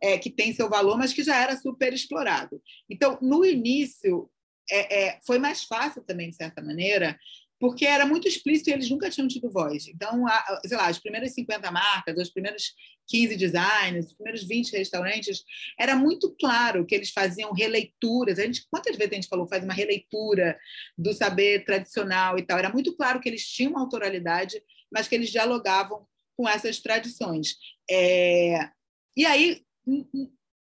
é, 0.00 0.16
que 0.16 0.30
tem 0.30 0.54
seu 0.54 0.70
valor, 0.70 0.96
mas 0.96 1.12
que 1.12 1.24
já 1.24 1.36
era 1.36 1.56
super 1.56 1.92
explorado. 1.92 2.62
Então, 2.88 3.18
no 3.20 3.44
início, 3.44 4.30
é, 4.70 5.06
é, 5.06 5.18
foi 5.26 5.38
mais 5.38 5.64
fácil 5.64 6.02
também, 6.04 6.30
de 6.30 6.36
certa 6.36 6.62
maneira, 6.62 7.18
porque 7.60 7.84
era 7.84 8.06
muito 8.06 8.28
explícito 8.28 8.70
e 8.70 8.72
eles 8.72 8.88
nunca 8.88 9.10
tinham 9.10 9.26
tido 9.26 9.50
voz. 9.50 9.88
Então, 9.88 10.26
a, 10.28 10.60
sei 10.64 10.76
lá, 10.76 10.86
as 10.86 10.98
primeiras 10.98 11.34
50 11.34 11.70
marcas, 11.72 12.16
os 12.16 12.30
primeiros 12.30 12.72
15 13.08 13.36
designs, 13.36 14.06
os 14.06 14.12
primeiros 14.12 14.46
20 14.46 14.76
restaurantes, 14.76 15.42
era 15.76 15.96
muito 15.96 16.30
claro 16.38 16.86
que 16.86 16.94
eles 16.94 17.10
faziam 17.10 17.52
releituras. 17.52 18.38
A 18.38 18.44
gente, 18.44 18.64
quantas 18.70 18.96
vezes 18.96 19.12
a 19.12 19.14
gente 19.16 19.28
falou, 19.28 19.48
faz 19.48 19.64
uma 19.64 19.74
releitura 19.74 20.56
do 20.96 21.12
saber 21.12 21.64
tradicional 21.64 22.38
e 22.38 22.42
tal? 22.42 22.58
Era 22.58 22.72
muito 22.72 22.94
claro 22.94 23.18
que 23.18 23.28
eles 23.28 23.44
tinham 23.44 23.72
uma 23.72 23.80
autoralidade 23.80 24.62
mas 24.92 25.08
que 25.08 25.14
eles 25.14 25.30
dialogavam 25.30 26.06
com 26.36 26.48
essas 26.48 26.78
tradições. 26.78 27.56
É... 27.90 28.70
E 29.16 29.26
aí, 29.26 29.62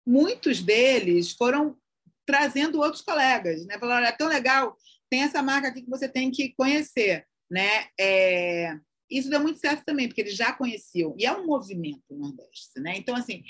muitos 0.05 0.61
deles 0.61 1.33
foram 1.33 1.77
trazendo 2.25 2.79
outros 2.79 3.01
colegas, 3.01 3.65
né? 3.65 3.77
Falaram, 3.79 4.05
é 4.05 4.11
tão 4.11 4.27
legal, 4.27 4.75
tem 5.09 5.23
essa 5.23 5.41
marca 5.41 5.67
aqui 5.67 5.81
que 5.81 5.89
você 5.89 6.07
tem 6.07 6.31
que 6.31 6.53
conhecer, 6.53 7.25
né? 7.49 7.87
É... 7.99 8.77
Isso 9.09 9.29
deu 9.29 9.39
muito 9.39 9.59
certo 9.59 9.83
também, 9.83 10.07
porque 10.07 10.21
eles 10.21 10.35
já 10.35 10.53
conheciam. 10.53 11.15
E 11.17 11.25
é 11.25 11.31
um 11.31 11.45
movimento 11.45 12.03
no 12.11 12.19
Nordeste, 12.19 12.79
né? 12.79 12.93
Então, 12.95 13.15
assim, 13.15 13.43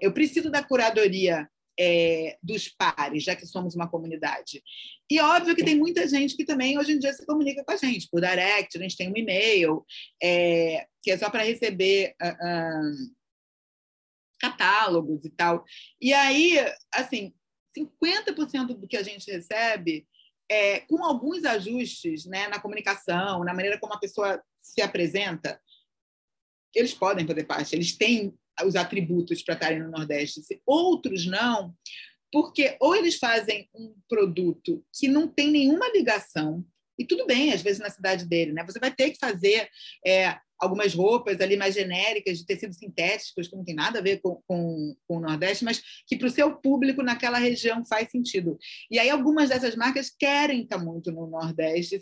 eu 0.00 0.12
preciso 0.12 0.50
da 0.50 0.62
curadoria 0.62 1.48
é, 1.78 2.38
dos 2.42 2.68
pares, 2.68 3.22
já 3.24 3.34
que 3.34 3.46
somos 3.46 3.74
uma 3.74 3.88
comunidade. 3.88 4.62
E 5.10 5.20
óbvio 5.20 5.54
que 5.54 5.64
tem 5.64 5.76
muita 5.76 6.06
gente 6.06 6.36
que 6.36 6.44
também 6.44 6.78
hoje 6.78 6.92
em 6.92 6.98
dia 6.98 7.12
se 7.12 7.24
comunica 7.26 7.64
com 7.64 7.72
a 7.72 7.76
gente 7.76 8.08
por 8.10 8.20
direct, 8.20 8.76
a 8.76 8.80
gente 8.80 8.96
tem 8.96 9.10
um 9.10 9.16
e-mail 9.16 9.84
é, 10.22 10.86
que 11.02 11.10
é 11.10 11.18
só 11.18 11.30
para 11.30 11.44
receber 11.44 12.14
uh, 12.22 12.28
uh, 12.28 13.12
catálogos 14.38 15.24
e 15.24 15.30
tal. 15.30 15.64
E 16.00 16.12
aí, 16.12 16.58
assim, 16.92 17.32
50% 17.76 18.78
do 18.78 18.88
que 18.88 18.96
a 18.96 19.02
gente 19.02 19.30
recebe 19.30 20.06
é, 20.50 20.80
com 20.80 21.02
alguns 21.04 21.44
ajustes 21.44 22.26
né, 22.26 22.48
na 22.48 22.60
comunicação, 22.60 23.44
na 23.44 23.54
maneira 23.54 23.78
como 23.78 23.94
a 23.94 24.00
pessoa 24.00 24.42
se 24.58 24.82
apresenta, 24.82 25.60
eles 26.74 26.94
podem 26.94 27.26
fazer 27.26 27.44
parte, 27.44 27.74
eles 27.74 27.96
têm 27.96 28.34
os 28.64 28.76
atributos 28.76 29.42
para 29.42 29.54
estarem 29.54 29.80
no 29.80 29.90
Nordeste, 29.90 30.40
outros 30.66 31.26
não, 31.26 31.74
porque 32.30 32.76
ou 32.80 32.94
eles 32.94 33.16
fazem 33.16 33.68
um 33.74 33.94
produto 34.08 34.84
que 34.92 35.08
não 35.08 35.28
tem 35.28 35.50
nenhuma 35.50 35.88
ligação, 35.90 36.64
e 36.98 37.04
tudo 37.04 37.26
bem, 37.26 37.52
às 37.52 37.62
vezes 37.62 37.80
na 37.80 37.90
cidade 37.90 38.26
dele, 38.26 38.52
né? 38.52 38.64
Você 38.64 38.78
vai 38.78 38.94
ter 38.94 39.10
que 39.10 39.18
fazer 39.18 39.68
é, 40.06 40.38
algumas 40.62 40.94
roupas 40.94 41.40
ali 41.40 41.56
mais 41.56 41.74
genéricas 41.74 42.38
de 42.38 42.46
tecidos 42.46 42.76
sintéticos, 42.76 43.48
que 43.48 43.56
não 43.56 43.64
tem 43.64 43.74
nada 43.74 43.98
a 43.98 44.02
ver 44.02 44.20
com, 44.20 44.40
com, 44.46 44.96
com 45.08 45.16
o 45.16 45.20
Nordeste, 45.20 45.64
mas 45.64 45.82
que 46.06 46.16
para 46.16 46.28
o 46.28 46.30
seu 46.30 46.54
público 46.54 47.02
naquela 47.02 47.36
região 47.36 47.84
faz 47.84 48.12
sentido. 48.12 48.56
E 48.88 48.96
aí 48.96 49.10
algumas 49.10 49.48
dessas 49.48 49.74
marcas 49.74 50.08
querem 50.08 50.62
estar 50.62 50.78
muito 50.78 51.10
no 51.10 51.26
Nordeste, 51.26 52.00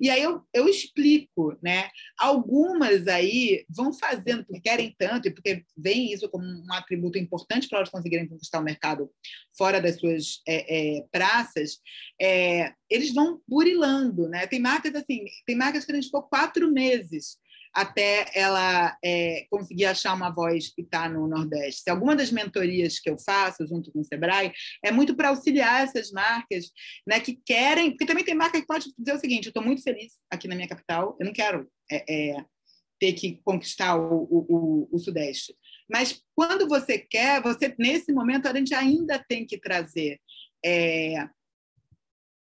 e 0.00 0.08
aí 0.08 0.22
eu, 0.22 0.42
eu 0.54 0.66
explico, 0.66 1.54
né? 1.62 1.90
Algumas 2.18 3.06
aí 3.06 3.66
vão 3.68 3.92
fazendo 3.92 4.42
porque 4.46 4.62
querem 4.62 4.94
tanto 4.96 5.28
e 5.28 5.30
porque 5.30 5.64
veem 5.76 6.10
isso 6.10 6.30
como 6.30 6.44
um 6.46 6.72
atributo 6.72 7.18
importante 7.18 7.68
para 7.68 7.78
elas 7.78 7.90
conseguirem 7.90 8.26
conquistar 8.26 8.60
o 8.60 8.64
mercado 8.64 9.10
fora 9.54 9.82
das 9.82 10.00
suas 10.00 10.40
é, 10.48 10.98
é, 10.98 11.04
praças, 11.12 11.78
é, 12.18 12.72
eles 12.88 13.12
vão 13.12 13.42
burilando, 13.46 14.30
né? 14.30 14.46
Tem 14.46 14.60
marcas 14.60 14.94
assim, 14.94 15.26
tem 15.44 15.56
marcas 15.56 15.84
que 15.84 15.92
a 15.92 15.94
gente 15.94 16.06
ficou 16.06 16.22
quatro 16.22 16.72
meses 16.72 17.36
até 17.74 18.30
ela 18.34 18.96
é, 19.04 19.46
conseguir 19.50 19.86
achar 19.86 20.14
uma 20.14 20.30
voz 20.30 20.72
que 20.74 20.82
está 20.82 21.08
no 21.08 21.26
Nordeste. 21.26 21.88
Alguma 21.88 22.16
das 22.16 22.30
mentorias 22.30 22.98
que 22.98 23.10
eu 23.10 23.18
faço 23.18 23.66
junto 23.66 23.92
com 23.92 24.00
o 24.00 24.04
Sebrae 24.04 24.52
é 24.84 24.90
muito 24.90 25.14
para 25.14 25.28
auxiliar 25.28 25.84
essas 25.84 26.10
marcas 26.10 26.70
né, 27.06 27.20
que 27.20 27.38
querem, 27.44 27.90
porque 27.90 28.06
também 28.06 28.24
tem 28.24 28.34
marca 28.34 28.60
que 28.60 28.66
pode 28.66 28.92
dizer 28.98 29.14
o 29.14 29.20
seguinte: 29.20 29.46
eu 29.46 29.50
estou 29.50 29.62
muito 29.62 29.82
feliz 29.82 30.12
aqui 30.30 30.48
na 30.48 30.54
minha 30.54 30.68
capital, 30.68 31.16
eu 31.20 31.26
não 31.26 31.32
quero 31.32 31.68
é, 31.90 32.04
é, 32.08 32.44
ter 32.98 33.12
que 33.12 33.40
conquistar 33.44 33.96
o, 33.96 34.24
o, 34.30 34.88
o, 34.92 34.98
Sudeste. 34.98 35.54
Mas 35.90 36.22
quando 36.34 36.68
você 36.68 36.98
quer, 36.98 37.40
você 37.42 37.74
nesse 37.78 38.12
momento 38.12 38.46
a 38.46 38.54
gente 38.54 38.74
ainda 38.74 39.24
tem 39.28 39.46
que 39.46 39.58
trazer 39.58 40.20
é, 40.64 41.28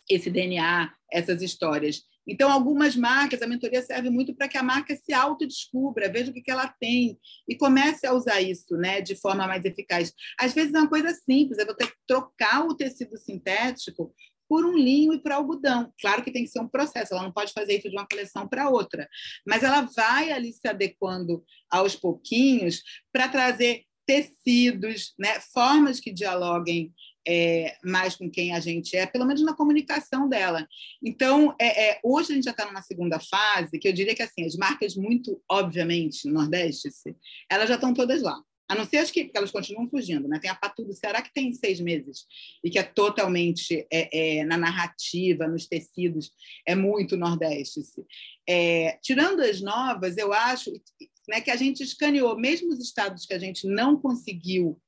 esse 0.09 0.31
DNA, 0.31 0.93
essas 1.13 1.43
histórias. 1.43 2.03
Então, 2.27 2.51
algumas 2.51 2.97
marcas, 2.97 3.41
a 3.41 3.47
mentoria 3.47 3.83
serve 3.83 4.11
muito 4.11 4.35
para 4.35 4.49
que 4.49 4.59
a 4.59 4.63
marca 4.63 4.97
se 4.97 5.13
autodescubra, 5.13 6.11
veja 6.11 6.31
o 6.31 6.35
que, 6.35 6.51
ela 6.51 6.69
tem 6.69 7.19
e 7.49 7.57
comece 7.57 8.07
a 8.07 8.13
usar 8.13 8.41
isso 8.41 8.77
né, 8.77 9.01
de 9.01 9.15
forma 9.15 9.47
mais 9.47 9.65
eficaz. 9.65 10.13
Às 10.39 10.53
vezes 10.53 10.75
é 10.75 10.79
uma 10.79 10.89
coisa 10.89 11.13
simples, 11.15 11.59
é 11.59 11.65
você 11.65 11.91
trocar 12.07 12.67
o 12.67 12.75
tecido 12.75 13.17
sintético 13.17 14.13
por 14.49 14.65
um 14.65 14.77
linho 14.77 15.13
e 15.13 15.21
para 15.21 15.37
algodão. 15.37 15.93
Claro 16.01 16.23
que 16.23 16.33
tem 16.33 16.45
que 16.45 16.51
ser 16.51 16.61
um 16.61 16.69
processo, 16.69 17.15
ela 17.15 17.23
não 17.23 17.33
pode 17.33 17.53
fazer 17.53 17.79
isso 17.79 17.89
de 17.89 17.97
uma 17.97 18.07
coleção 18.07 18.49
para 18.49 18.71
outra, 18.71 19.09
mas 19.47 19.63
ela 19.63 19.83
vai 19.83 20.33
ali 20.33 20.53
se 20.53 20.67
adequando 20.69 21.45
aos 21.71 21.97
pouquinhos 21.97 22.83
para 23.13 23.29
trazer 23.29 23.85
tecidos, 24.07 25.13
né, 25.19 25.41
formas 25.53 25.99
que 25.99 26.13
dialoguem 26.13 26.93
é, 27.27 27.77
mais 27.85 28.15
com 28.17 28.31
quem 28.31 28.55
a 28.55 28.61
gente 28.61 28.97
é, 28.97 29.07
pelo 29.07 29.27
menos 29.27 29.43
na 29.43 29.55
comunicação 29.55 30.29
dela. 30.29 30.67
Então, 31.03 31.55
é, 31.61 31.91
é, 31.91 32.01
hoje 32.03 32.33
a 32.33 32.35
gente 32.35 32.45
já 32.45 32.53
está 32.53 32.67
numa 32.67 32.83
segunda 32.83 33.19
fase, 33.19 33.79
que 33.79 33.89
eu 33.89 33.93
diria 33.93 34.15
que 34.15 34.23
assim, 34.23 34.45
as 34.45 34.57
marcas 34.57 34.95
muito, 34.95 35.43
obviamente, 35.51 36.27
no 36.27 36.35
Nordeste, 36.35 36.89
elas 37.51 37.69
já 37.69 37.75
estão 37.75 37.93
todas 37.93 38.23
lá. 38.23 38.41
A 38.69 38.75
não 38.75 38.85
ser 38.85 38.99
as 38.99 39.13
que 39.13 39.31
elas 39.33 39.53
continuam 39.53 39.89
fugindo, 39.89 40.27
né? 40.27 40.41
Tem 40.41 40.51
a 40.51 40.55
Patu 40.55 40.85
do 40.85 40.93
Ceará 40.93 41.23
que 41.23 41.33
tem 41.33 41.53
seis 41.53 41.81
meses 41.81 42.27
e 42.65 42.71
que 42.71 42.79
é 42.79 42.83
totalmente 42.83 43.87
é, 43.93 44.39
é, 44.41 44.45
na 44.45 44.57
narrativa, 44.57 45.47
nos 45.47 45.69
tecidos, 45.69 46.33
é 46.67 46.75
muito 46.75 47.17
Nordeste. 47.17 47.81
É, 48.49 48.99
tirando 49.03 49.41
as 49.41 49.61
novas, 49.61 50.17
eu 50.17 50.33
acho 50.33 50.73
né, 51.29 51.41
que 51.41 51.51
a 51.51 51.57
gente 51.57 51.83
escaneou, 51.83 52.37
mesmo 52.37 52.73
os 52.73 52.81
estados 52.81 53.25
que 53.25 53.35
a 53.35 53.39
gente 53.39 53.69
não 53.69 54.01
conseguiu 54.01 54.81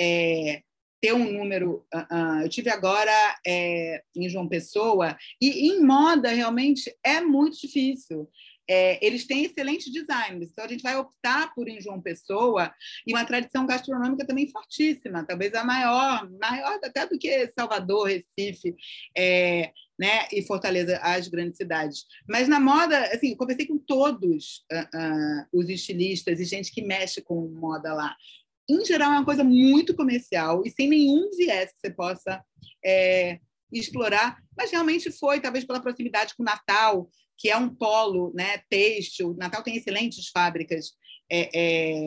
é, 0.00 0.62
ter 1.04 1.12
um 1.12 1.30
número. 1.30 1.84
Uh, 1.94 2.14
uh, 2.14 2.42
eu 2.42 2.48
tive 2.48 2.70
agora 2.70 3.12
é, 3.46 4.02
em 4.16 4.26
João 4.26 4.48
Pessoa, 4.48 5.14
e 5.38 5.68
em 5.68 5.82
moda 5.82 6.30
realmente 6.30 6.90
é 7.04 7.20
muito 7.20 7.60
difícil. 7.60 8.26
É, 8.66 9.04
eles 9.06 9.26
têm 9.26 9.44
excelentes 9.44 9.92
designers, 9.92 10.50
então 10.50 10.64
a 10.64 10.68
gente 10.68 10.82
vai 10.82 10.96
optar 10.96 11.54
por 11.54 11.68
em 11.68 11.78
João 11.82 12.00
Pessoa 12.00 12.72
e 13.06 13.12
uma 13.12 13.26
tradição 13.26 13.66
gastronômica 13.66 14.26
também 14.26 14.48
fortíssima, 14.48 15.22
talvez 15.26 15.52
a 15.52 15.62
maior, 15.62 16.26
maior 16.40 16.80
até 16.82 17.06
do 17.06 17.18
que 17.18 17.46
Salvador, 17.48 18.08
Recife, 18.08 18.74
é, 19.14 19.70
né, 19.98 20.26
e 20.32 20.40
Fortaleza, 20.40 20.98
as 21.02 21.28
grandes 21.28 21.58
cidades. 21.58 22.06
Mas 22.26 22.48
na 22.48 22.58
moda, 22.58 22.98
assim, 23.12 23.32
eu 23.32 23.36
conversei 23.36 23.66
com 23.66 23.76
todos 23.76 24.64
uh, 24.72 25.46
os 25.52 25.68
estilistas 25.68 26.40
e 26.40 26.44
gente 26.46 26.72
que 26.72 26.80
mexe 26.80 27.20
com 27.20 27.46
moda 27.48 27.92
lá 27.92 28.16
em 28.68 28.84
geral, 28.84 29.12
é 29.12 29.16
uma 29.16 29.24
coisa 29.24 29.44
muito 29.44 29.94
comercial 29.94 30.62
e 30.64 30.70
sem 30.70 30.88
nenhum 30.88 31.30
viés 31.36 31.72
que 31.72 31.80
você 31.80 31.90
possa 31.90 32.42
é, 32.84 33.38
explorar, 33.72 34.38
mas 34.56 34.70
realmente 34.70 35.10
foi, 35.10 35.40
talvez 35.40 35.64
pela 35.64 35.80
proximidade 35.80 36.34
com 36.36 36.42
o 36.42 36.46
Natal, 36.46 37.10
que 37.36 37.50
é 37.50 37.56
um 37.56 37.68
polo 37.68 38.32
né, 38.34 38.58
têxtil. 38.70 39.34
Natal 39.38 39.62
tem 39.62 39.76
excelentes 39.76 40.28
fábricas 40.28 40.92
é, 41.30 41.50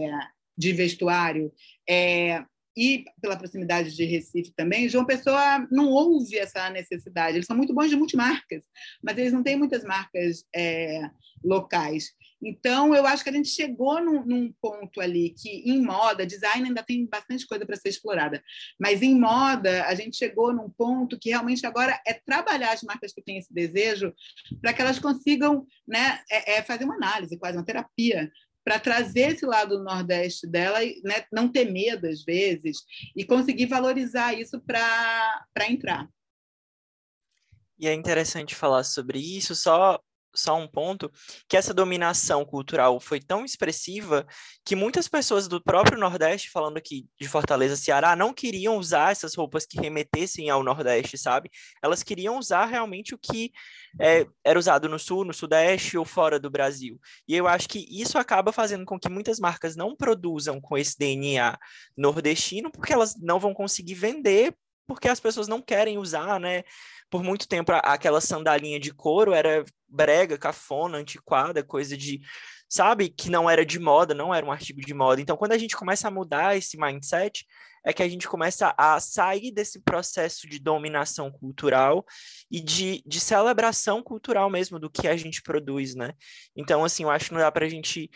é, 0.05 0.11
de 0.57 0.73
vestuário. 0.73 1.51
É, 1.87 2.43
e 2.77 3.05
pela 3.19 3.35
proximidade 3.35 3.95
de 3.95 4.05
Recife 4.05 4.53
também, 4.55 4.87
João 4.87 5.03
Pessoa 5.03 5.67
não 5.71 5.89
houve 5.89 6.37
essa 6.37 6.69
necessidade. 6.69 7.37
Eles 7.37 7.47
são 7.47 7.57
muito 7.57 7.73
bons 7.73 7.89
de 7.89 7.95
multimarcas, 7.95 8.65
mas 9.03 9.17
eles 9.17 9.33
não 9.33 9.41
têm 9.41 9.57
muitas 9.57 9.83
marcas 9.83 10.45
é, 10.55 11.09
locais. 11.43 12.11
Então, 12.39 12.93
eu 12.93 13.07
acho 13.07 13.23
que 13.23 13.31
a 13.31 13.33
gente 13.33 13.49
chegou 13.49 13.99
num, 13.99 14.23
num, 14.23 14.53
ponto 14.61 15.01
ali 15.01 15.31
que, 15.31 15.49
em 15.49 15.81
moda, 15.81 16.25
design 16.25 16.67
ainda 16.67 16.83
tem 16.83 17.07
bastante 17.07 17.47
coisa 17.47 17.65
para 17.65 17.75
ser 17.75 17.89
explorada, 17.89 18.43
mas 18.79 19.01
em 19.01 19.19
moda, 19.19 19.85
a 19.85 19.95
gente 19.95 20.15
chegou 20.15 20.53
num 20.53 20.69
ponto 20.69 21.17
que 21.17 21.29
realmente 21.29 21.65
agora 21.65 21.99
é 22.05 22.13
trabalhar 22.13 22.73
as 22.73 22.83
marcas 22.83 23.11
que 23.11 23.23
têm 23.23 23.39
esse 23.39 23.51
desejo 23.51 24.13
para 24.61 24.71
que 24.71 24.81
elas 24.81 24.99
consigam 24.99 25.65
né, 25.87 26.19
é, 26.29 26.57
é 26.57 26.63
fazer 26.63 26.85
uma 26.85 26.95
análise, 26.95 27.39
quase 27.39 27.57
uma 27.57 27.65
terapia, 27.65 28.31
para 28.67 28.81
trazer 28.81 29.31
esse 29.31 29.45
lado 29.45 29.77
do 29.77 29.83
Nordeste 29.85 30.45
dela 30.45 30.79
né, 31.01 31.23
não 31.31 31.47
ter 31.47 31.71
medo, 31.71 32.05
às 32.05 32.21
vezes, 32.25 32.83
e 33.15 33.23
conseguir 33.23 33.67
valorizar 33.67 34.33
isso 34.33 34.59
para 34.59 35.69
entrar. 35.69 36.05
E 37.79 37.87
é 37.87 37.93
interessante 37.93 38.53
falar 38.53 38.83
sobre 38.83 39.19
isso, 39.19 39.55
só 39.55 39.97
só 40.35 40.57
um 40.57 40.67
ponto, 40.67 41.11
que 41.47 41.57
essa 41.57 41.73
dominação 41.73 42.45
cultural 42.45 42.99
foi 42.99 43.19
tão 43.19 43.43
expressiva 43.43 44.25
que 44.63 44.75
muitas 44.75 45.07
pessoas 45.07 45.47
do 45.47 45.61
próprio 45.61 45.99
Nordeste, 45.99 46.49
falando 46.49 46.77
aqui 46.77 47.07
de 47.19 47.27
Fortaleza, 47.27 47.75
Ceará, 47.75 48.15
não 48.15 48.33
queriam 48.33 48.77
usar 48.77 49.11
essas 49.11 49.35
roupas 49.35 49.65
que 49.65 49.79
remetessem 49.79 50.49
ao 50.49 50.63
Nordeste, 50.63 51.17
sabe? 51.17 51.49
Elas 51.83 52.03
queriam 52.03 52.37
usar 52.37 52.65
realmente 52.65 53.15
o 53.15 53.17
que 53.17 53.51
é, 53.99 54.25
era 54.43 54.59
usado 54.59 54.87
no 54.87 54.99
Sul, 54.99 55.25
no 55.25 55.33
Sudeste 55.33 55.97
ou 55.97 56.05
fora 56.05 56.39
do 56.39 56.49
Brasil. 56.49 56.99
E 57.27 57.35
eu 57.35 57.47
acho 57.47 57.67
que 57.67 57.85
isso 57.89 58.17
acaba 58.17 58.51
fazendo 58.51 58.85
com 58.85 58.99
que 58.99 59.09
muitas 59.09 59.39
marcas 59.39 59.75
não 59.75 59.95
produzam 59.95 60.61
com 60.61 60.77
esse 60.77 60.97
DNA 60.97 61.57
nordestino, 61.95 62.71
porque 62.71 62.93
elas 62.93 63.15
não 63.19 63.39
vão 63.39 63.53
conseguir 63.53 63.95
vender 63.95 64.53
porque 64.87 65.09
as 65.09 65.19
pessoas 65.19 65.47
não 65.47 65.61
querem 65.61 65.97
usar, 65.97 66.39
né? 66.39 66.63
Por 67.09 67.23
muito 67.23 67.47
tempo, 67.47 67.71
aquela 67.71 68.21
sandalinha 68.21 68.79
de 68.79 68.93
couro 68.93 69.33
era 69.33 69.63
brega, 69.87 70.37
cafona, 70.37 70.97
antiquada, 70.97 71.63
coisa 71.63 71.95
de, 71.95 72.21
sabe, 72.69 73.09
que 73.09 73.29
não 73.29 73.49
era 73.49 73.65
de 73.65 73.79
moda, 73.79 74.13
não 74.13 74.33
era 74.33 74.45
um 74.45 74.51
artigo 74.51 74.81
de 74.81 74.93
moda. 74.93 75.21
Então, 75.21 75.37
quando 75.37 75.53
a 75.53 75.57
gente 75.57 75.75
começa 75.75 76.07
a 76.07 76.11
mudar 76.11 76.57
esse 76.57 76.77
mindset, 76.77 77.45
é 77.85 77.93
que 77.93 78.03
a 78.03 78.09
gente 78.09 78.27
começa 78.27 78.75
a 78.77 78.99
sair 78.99 79.51
desse 79.51 79.79
processo 79.79 80.45
de 80.45 80.59
dominação 80.59 81.31
cultural 81.31 82.05
e 82.51 82.59
de, 82.59 83.01
de 83.05 83.19
celebração 83.19 84.03
cultural 84.03 84.49
mesmo 84.49 84.77
do 84.77 84.89
que 84.89 85.07
a 85.07 85.15
gente 85.15 85.41
produz, 85.41 85.95
né? 85.95 86.13
Então, 86.53 86.83
assim, 86.83 87.03
eu 87.03 87.09
acho 87.09 87.27
que 87.27 87.33
não 87.33 87.39
dá 87.39 87.49
para 87.49 87.65
a 87.65 87.69
gente 87.69 88.09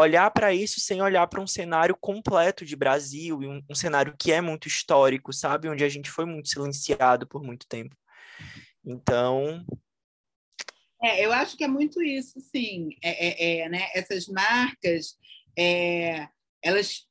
olhar 0.00 0.30
para 0.30 0.52
isso 0.52 0.80
sem 0.80 1.00
olhar 1.02 1.26
para 1.26 1.40
um 1.40 1.46
cenário 1.46 1.96
completo 1.96 2.64
de 2.64 2.74
Brasil, 2.74 3.38
um, 3.38 3.62
um 3.70 3.74
cenário 3.74 4.14
que 4.18 4.32
é 4.32 4.40
muito 4.40 4.66
histórico, 4.66 5.32
sabe? 5.32 5.68
Onde 5.68 5.84
a 5.84 5.88
gente 5.88 6.10
foi 6.10 6.24
muito 6.24 6.48
silenciado 6.48 7.26
por 7.26 7.42
muito 7.42 7.66
tempo. 7.66 7.96
Então. 8.84 9.64
É, 11.02 11.24
eu 11.24 11.32
acho 11.32 11.56
que 11.56 11.64
é 11.64 11.68
muito 11.68 12.02
isso, 12.02 12.40
sim. 12.40 12.90
É, 13.02 13.26
é, 13.26 13.60
é 13.60 13.68
né? 13.68 13.88
Essas 13.94 14.26
marcas, 14.26 15.16
é, 15.58 16.28
elas 16.62 17.06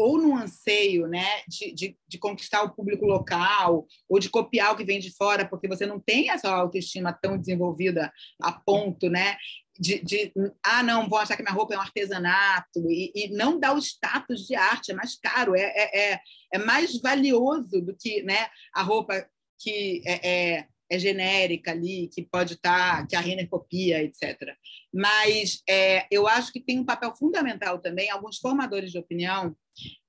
ou 0.00 0.18
no 0.18 0.34
anseio 0.34 1.06
né, 1.06 1.26
de, 1.46 1.72
de, 1.72 1.98
de, 2.08 2.18
conquistar 2.18 2.62
o 2.62 2.74
público 2.74 3.04
local, 3.04 3.86
ou 4.08 4.18
de 4.18 4.30
copiar 4.30 4.72
o 4.72 4.76
que 4.76 4.84
vem 4.84 4.98
de 4.98 5.14
fora, 5.14 5.46
porque 5.46 5.68
você 5.68 5.84
não 5.84 6.00
tem 6.00 6.30
essa 6.30 6.48
autoestima 6.48 7.12
tão 7.12 7.36
desenvolvida 7.36 8.10
a 8.40 8.50
ponto 8.50 9.10
né, 9.10 9.36
de, 9.78 10.02
de, 10.02 10.32
ah, 10.62 10.82
não, 10.82 11.06
vou 11.06 11.18
achar 11.18 11.36
que 11.36 11.42
minha 11.42 11.54
roupa 11.54 11.74
é 11.74 11.76
um 11.76 11.82
artesanato, 11.82 12.90
e, 12.90 13.12
e 13.14 13.28
não 13.30 13.60
dá 13.60 13.74
o 13.74 13.78
status 13.78 14.46
de 14.46 14.54
arte, 14.54 14.90
é 14.90 14.94
mais 14.94 15.16
caro, 15.16 15.54
é, 15.54 15.62
é, 15.62 16.12
é, 16.12 16.20
é 16.54 16.58
mais 16.58 16.98
valioso 17.00 17.82
do 17.82 17.94
que 17.94 18.22
né, 18.22 18.48
a 18.74 18.82
roupa 18.82 19.28
que 19.58 20.02
é, 20.06 20.28
é, 20.56 20.66
é 20.90 20.98
genérica 20.98 21.72
ali, 21.72 22.08
que 22.08 22.22
pode 22.22 22.54
estar, 22.54 23.02
tá, 23.02 23.06
que 23.06 23.14
a 23.14 23.20
Renner 23.20 23.48
copia, 23.48 24.02
etc. 24.02 24.56
Mas 24.92 25.62
é, 25.68 26.06
eu 26.10 26.26
acho 26.26 26.52
que 26.52 26.60
tem 26.60 26.78
um 26.78 26.84
papel 26.84 27.14
fundamental 27.14 27.78
também, 27.78 28.10
alguns 28.10 28.38
formadores 28.38 28.90
de 28.90 28.98
opinião 28.98 29.54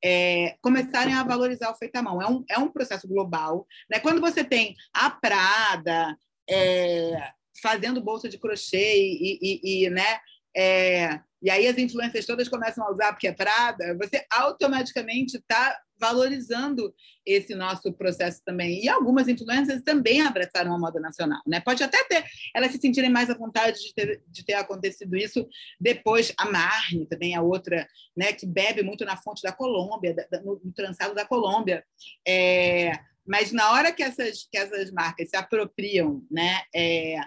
é, 0.03 0.55
começarem 0.61 1.13
a 1.13 1.23
valorizar 1.23 1.71
o 1.71 1.75
feito 1.75 1.95
à 1.95 2.01
mão. 2.01 2.21
É 2.21 2.27
um, 2.27 2.43
é 2.49 2.57
um 2.57 2.67
processo 2.67 3.07
global. 3.07 3.65
Né? 3.89 3.99
Quando 3.99 4.21
você 4.21 4.43
tem 4.43 4.75
a 4.93 5.09
Prada, 5.09 6.15
é, 6.49 7.31
fazendo 7.61 8.01
bolsa 8.01 8.27
de 8.27 8.37
crochê 8.37 8.97
e, 8.97 9.39
e, 9.41 9.85
e 9.85 9.89
né, 9.89 10.19
é, 10.55 11.19
e 11.41 11.49
aí 11.49 11.67
as 11.67 11.77
influências 11.77 12.25
todas 12.25 12.47
começam 12.47 12.85
a 12.85 12.91
usar 12.91 13.13
porque 13.13 13.27
é 13.27 13.33
Prada, 13.33 13.97
você 13.97 14.25
automaticamente 14.31 15.37
está 15.37 15.79
valorizando 16.01 16.93
esse 17.23 17.53
nosso 17.53 17.93
processo 17.93 18.41
também. 18.43 18.83
E 18.83 18.89
algumas 18.89 19.27
influências 19.27 19.83
também 19.83 20.21
abraçaram 20.21 20.73
a 20.73 20.79
moda 20.79 20.99
nacional. 20.99 21.39
Né? 21.45 21.59
Pode 21.59 21.83
até 21.83 22.03
ter 22.05 22.25
elas 22.55 22.71
se 22.71 22.79
sentirem 22.79 23.11
mais 23.11 23.29
à 23.29 23.35
vontade 23.35 23.79
de 23.79 23.93
ter, 23.93 24.23
de 24.27 24.43
ter 24.43 24.53
acontecido 24.53 25.15
isso 25.15 25.47
depois. 25.79 26.33
A 26.37 26.49
Marne 26.51 27.05
também, 27.05 27.35
a 27.35 27.41
outra, 27.41 27.87
né, 28.17 28.33
que 28.33 28.47
bebe 28.47 28.81
muito 28.81 29.05
na 29.05 29.15
fonte 29.15 29.43
da 29.43 29.51
Colômbia, 29.51 30.15
da, 30.15 30.41
no, 30.41 30.59
no 30.63 30.73
trançado 30.73 31.13
da 31.13 31.25
Colômbia. 31.25 31.85
É, 32.27 32.91
mas 33.25 33.51
na 33.51 33.71
hora 33.71 33.91
que 33.91 34.01
essas, 34.01 34.47
que 34.51 34.57
essas 34.57 34.91
marcas 34.91 35.29
se 35.29 35.37
apropriam 35.37 36.25
né, 36.31 36.63
é, 36.75 37.17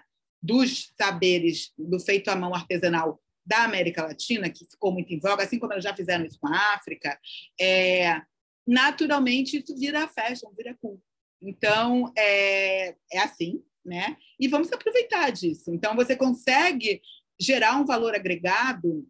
dos 0.42 0.92
saberes 1.00 1.72
do 1.78 2.00
feito 2.00 2.28
à 2.28 2.34
mão 2.36 2.52
artesanal 2.52 3.20
da 3.46 3.64
América 3.64 4.02
Latina, 4.02 4.48
que 4.48 4.64
ficou 4.64 4.90
muito 4.90 5.12
em 5.12 5.18
voga, 5.18 5.44
assim 5.44 5.58
como 5.58 5.72
elas 5.72 5.84
já 5.84 5.94
fizeram 5.94 6.24
isso 6.24 6.38
com 6.40 6.48
a 6.48 6.74
África, 6.74 7.18
é, 7.60 8.22
naturalmente 8.66 9.58
isso 9.58 9.76
vira 9.76 10.08
fashion, 10.08 10.50
vira 10.56 10.76
cool. 10.80 11.00
Então, 11.42 12.12
é, 12.16 12.96
é 13.12 13.18
assim, 13.18 13.62
né? 13.84 14.16
E 14.40 14.48
vamos 14.48 14.72
aproveitar 14.72 15.30
disso. 15.30 15.70
Então, 15.70 15.94
você 15.94 16.16
consegue 16.16 17.02
gerar 17.38 17.76
um 17.76 17.84
valor 17.84 18.14
agregado 18.14 19.06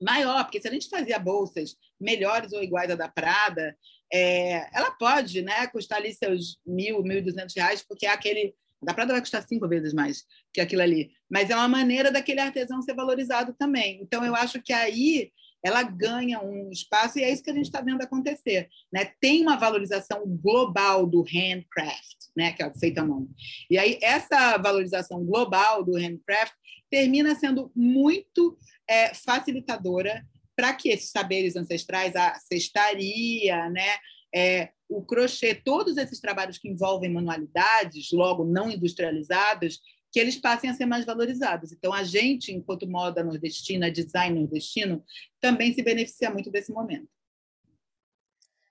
maior, 0.00 0.44
porque 0.44 0.60
se 0.60 0.68
a 0.68 0.70
gente 0.70 0.88
fazia 0.88 1.18
bolsas 1.18 1.76
melhores 1.98 2.52
ou 2.52 2.62
iguais 2.62 2.90
à 2.90 2.94
da 2.94 3.08
Prada, 3.08 3.76
é, 4.12 4.68
ela 4.76 4.90
pode 4.92 5.42
né, 5.42 5.66
custar 5.68 5.98
ali 5.98 6.12
seus 6.14 6.60
mil, 6.64 7.02
mil 7.02 7.18
e 7.18 7.22
duzentos 7.22 7.54
reais, 7.54 7.82
porque 7.82 8.06
é 8.06 8.10
aquele 8.10 8.54
da 8.82 8.92
Prada 8.92 9.12
vai 9.12 9.22
custar 9.22 9.42
cinco 9.42 9.66
vezes 9.66 9.94
mais 9.94 10.24
que 10.52 10.60
aquilo 10.60 10.82
ali. 10.82 11.10
Mas 11.30 11.48
é 11.50 11.56
uma 11.56 11.66
maneira 11.66 12.12
daquele 12.12 12.40
artesão 12.40 12.82
ser 12.82 12.94
valorizado 12.94 13.54
também. 13.54 14.00
Então, 14.02 14.24
eu 14.24 14.34
acho 14.34 14.60
que 14.62 14.72
aí 14.72 15.32
ela 15.64 15.82
ganha 15.82 16.40
um 16.40 16.70
espaço 16.70 17.18
e 17.18 17.22
é 17.22 17.32
isso 17.32 17.42
que 17.42 17.50
a 17.50 17.54
gente 17.54 17.66
está 17.66 17.80
vendo 17.80 18.02
acontecer. 18.02 18.68
Né? 18.92 19.12
Tem 19.20 19.42
uma 19.42 19.56
valorização 19.56 20.22
global 20.26 21.06
do 21.06 21.22
handcraft, 21.22 22.16
né? 22.36 22.52
que 22.52 22.62
é 22.62 22.72
feito 22.74 22.98
à 22.98 23.04
mão. 23.04 23.28
E 23.70 23.78
aí, 23.78 23.98
essa 24.02 24.56
valorização 24.58 25.24
global 25.24 25.82
do 25.82 25.96
handcraft 25.96 26.54
termina 26.90 27.34
sendo 27.34 27.70
muito 27.74 28.56
é, 28.88 29.12
facilitadora 29.14 30.24
para 30.54 30.72
que 30.72 30.88
esses 30.88 31.10
saberes 31.10 31.56
ancestrais, 31.56 32.16
a 32.16 32.34
cestaria, 32.34 33.68
né? 33.68 33.96
É, 34.34 34.70
o 34.88 35.04
crochê, 35.04 35.54
todos 35.54 35.96
esses 35.96 36.20
trabalhos 36.20 36.58
que 36.58 36.68
envolvem 36.68 37.12
manualidades, 37.12 38.10
logo 38.12 38.44
não 38.44 38.70
industrializadas, 38.70 39.80
que 40.16 40.20
eles 40.20 40.38
passem 40.38 40.70
a 40.70 40.72
ser 40.72 40.86
mais 40.86 41.04
valorizados. 41.04 41.72
Então, 41.72 41.92
a 41.92 42.02
gente, 42.02 42.50
enquanto 42.50 42.88
moda 42.88 43.22
nordestina, 43.22 43.90
design 43.90 44.40
nordestino, 44.40 45.04
também 45.38 45.74
se 45.74 45.82
beneficia 45.82 46.30
muito 46.30 46.50
desse 46.50 46.72
momento. 46.72 47.06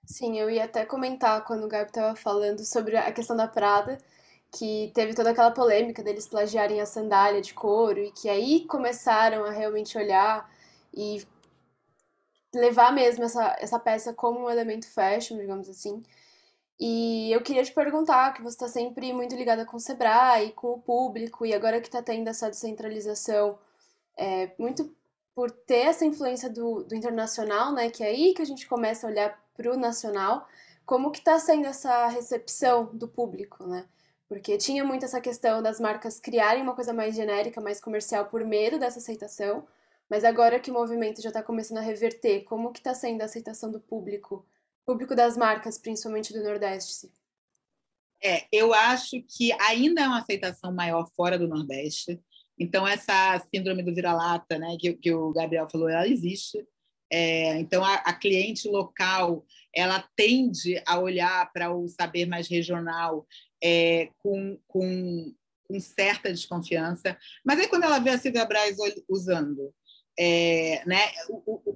Sim, 0.04 0.40
eu 0.40 0.50
ia 0.50 0.64
até 0.64 0.84
comentar 0.84 1.44
quando 1.44 1.62
o 1.62 1.68
Gabi 1.68 1.90
estava 1.90 2.16
falando 2.16 2.64
sobre 2.64 2.96
a 2.96 3.12
questão 3.12 3.36
da 3.36 3.46
Prada, 3.46 3.96
que 4.50 4.90
teve 4.92 5.14
toda 5.14 5.30
aquela 5.30 5.52
polêmica 5.52 6.02
deles 6.02 6.26
plagiarem 6.26 6.80
a 6.80 6.86
sandália 6.86 7.40
de 7.40 7.54
couro 7.54 8.00
e 8.00 8.10
que 8.10 8.28
aí 8.28 8.64
começaram 8.66 9.44
a 9.44 9.52
realmente 9.52 9.96
olhar 9.96 10.52
e 10.92 11.24
levar 12.52 12.92
mesmo 12.92 13.22
essa, 13.22 13.56
essa 13.60 13.78
peça 13.78 14.12
como 14.12 14.46
um 14.46 14.50
elemento 14.50 14.92
fashion, 14.92 15.38
digamos 15.38 15.68
assim. 15.68 16.02
E 16.78 17.32
eu 17.32 17.42
queria 17.42 17.64
te 17.64 17.72
perguntar, 17.72 18.34
que 18.34 18.42
você 18.42 18.54
está 18.54 18.68
sempre 18.68 19.12
muito 19.12 19.34
ligada 19.34 19.64
com 19.64 19.76
o 19.76 19.80
Sebrae, 19.80 20.52
com 20.52 20.72
o 20.72 20.80
público, 20.80 21.46
e 21.46 21.54
agora 21.54 21.80
que 21.80 21.88
está 21.88 22.02
tendo 22.02 22.28
essa 22.28 22.50
descentralização, 22.50 23.58
é, 24.16 24.50
muito 24.58 24.94
por 25.34 25.50
ter 25.50 25.86
essa 25.86 26.04
influência 26.04 26.50
do, 26.50 26.84
do 26.84 26.94
internacional, 26.94 27.72
né, 27.72 27.90
que 27.90 28.02
é 28.02 28.08
aí 28.08 28.34
que 28.34 28.42
a 28.42 28.46
gente 28.46 28.66
começa 28.66 29.06
a 29.06 29.10
olhar 29.10 29.42
para 29.54 29.72
o 29.72 29.76
nacional, 29.76 30.46
como 30.84 31.10
que 31.10 31.18
está 31.18 31.38
sendo 31.38 31.66
essa 31.66 32.08
recepção 32.08 32.86
do 32.92 33.08
público, 33.08 33.66
né? 33.66 33.86
Porque 34.28 34.56
tinha 34.56 34.84
muito 34.84 35.04
essa 35.04 35.20
questão 35.20 35.62
das 35.62 35.80
marcas 35.80 36.20
criarem 36.20 36.62
uma 36.62 36.74
coisa 36.74 36.92
mais 36.92 37.14
genérica, 37.14 37.60
mais 37.60 37.80
comercial, 37.80 38.26
por 38.26 38.44
medo 38.44 38.78
dessa 38.78 38.98
aceitação, 38.98 39.66
mas 40.08 40.24
agora 40.24 40.60
que 40.60 40.70
o 40.70 40.74
movimento 40.74 41.20
já 41.20 41.28
está 41.30 41.42
começando 41.42 41.78
a 41.78 41.82
reverter, 41.82 42.44
como 42.44 42.72
que 42.72 42.78
está 42.80 42.94
sendo 42.94 43.22
a 43.22 43.24
aceitação 43.24 43.70
do 43.70 43.80
público 43.80 44.44
público 44.86 45.14
das 45.16 45.36
marcas, 45.36 45.76
principalmente 45.76 46.32
do 46.32 46.42
Nordeste? 46.42 47.10
É, 48.22 48.46
eu 48.50 48.72
acho 48.72 49.22
que 49.22 49.52
ainda 49.60 50.00
é 50.00 50.06
uma 50.06 50.20
aceitação 50.20 50.72
maior 50.72 51.10
fora 51.14 51.38
do 51.38 51.48
Nordeste. 51.48 52.20
Então, 52.58 52.86
essa 52.86 53.38
síndrome 53.54 53.82
do 53.82 53.94
vira-lata, 53.94 54.58
né, 54.58 54.76
que, 54.80 54.94
que, 54.94 55.12
o 55.12 55.32
Gabriel 55.32 55.68
falou, 55.68 55.88
ela 55.88 56.08
existe. 56.08 56.66
É, 57.10 57.58
então, 57.58 57.84
a, 57.84 57.96
a, 57.96 58.12
cliente 58.14 58.68
local, 58.68 59.44
ela 59.74 60.08
tende 60.16 60.82
a 60.86 60.98
olhar 60.98 61.52
para 61.52 61.74
o 61.74 61.86
saber 61.86 62.26
mais 62.26 62.48
regional 62.48 63.26
é, 63.62 64.10
com, 64.18 64.58
com, 64.66 65.34
com, 65.68 65.78
certa 65.78 66.32
desconfiança. 66.32 67.16
Mas 67.44 67.60
aí, 67.60 67.68
quando 67.68 67.84
ela 67.84 67.98
vê 67.98 68.10
a 68.10 68.18
Silvia 68.18 68.46
Braz 68.46 68.76
usando 69.08 69.72
é, 70.18 70.82
né? 70.86 71.00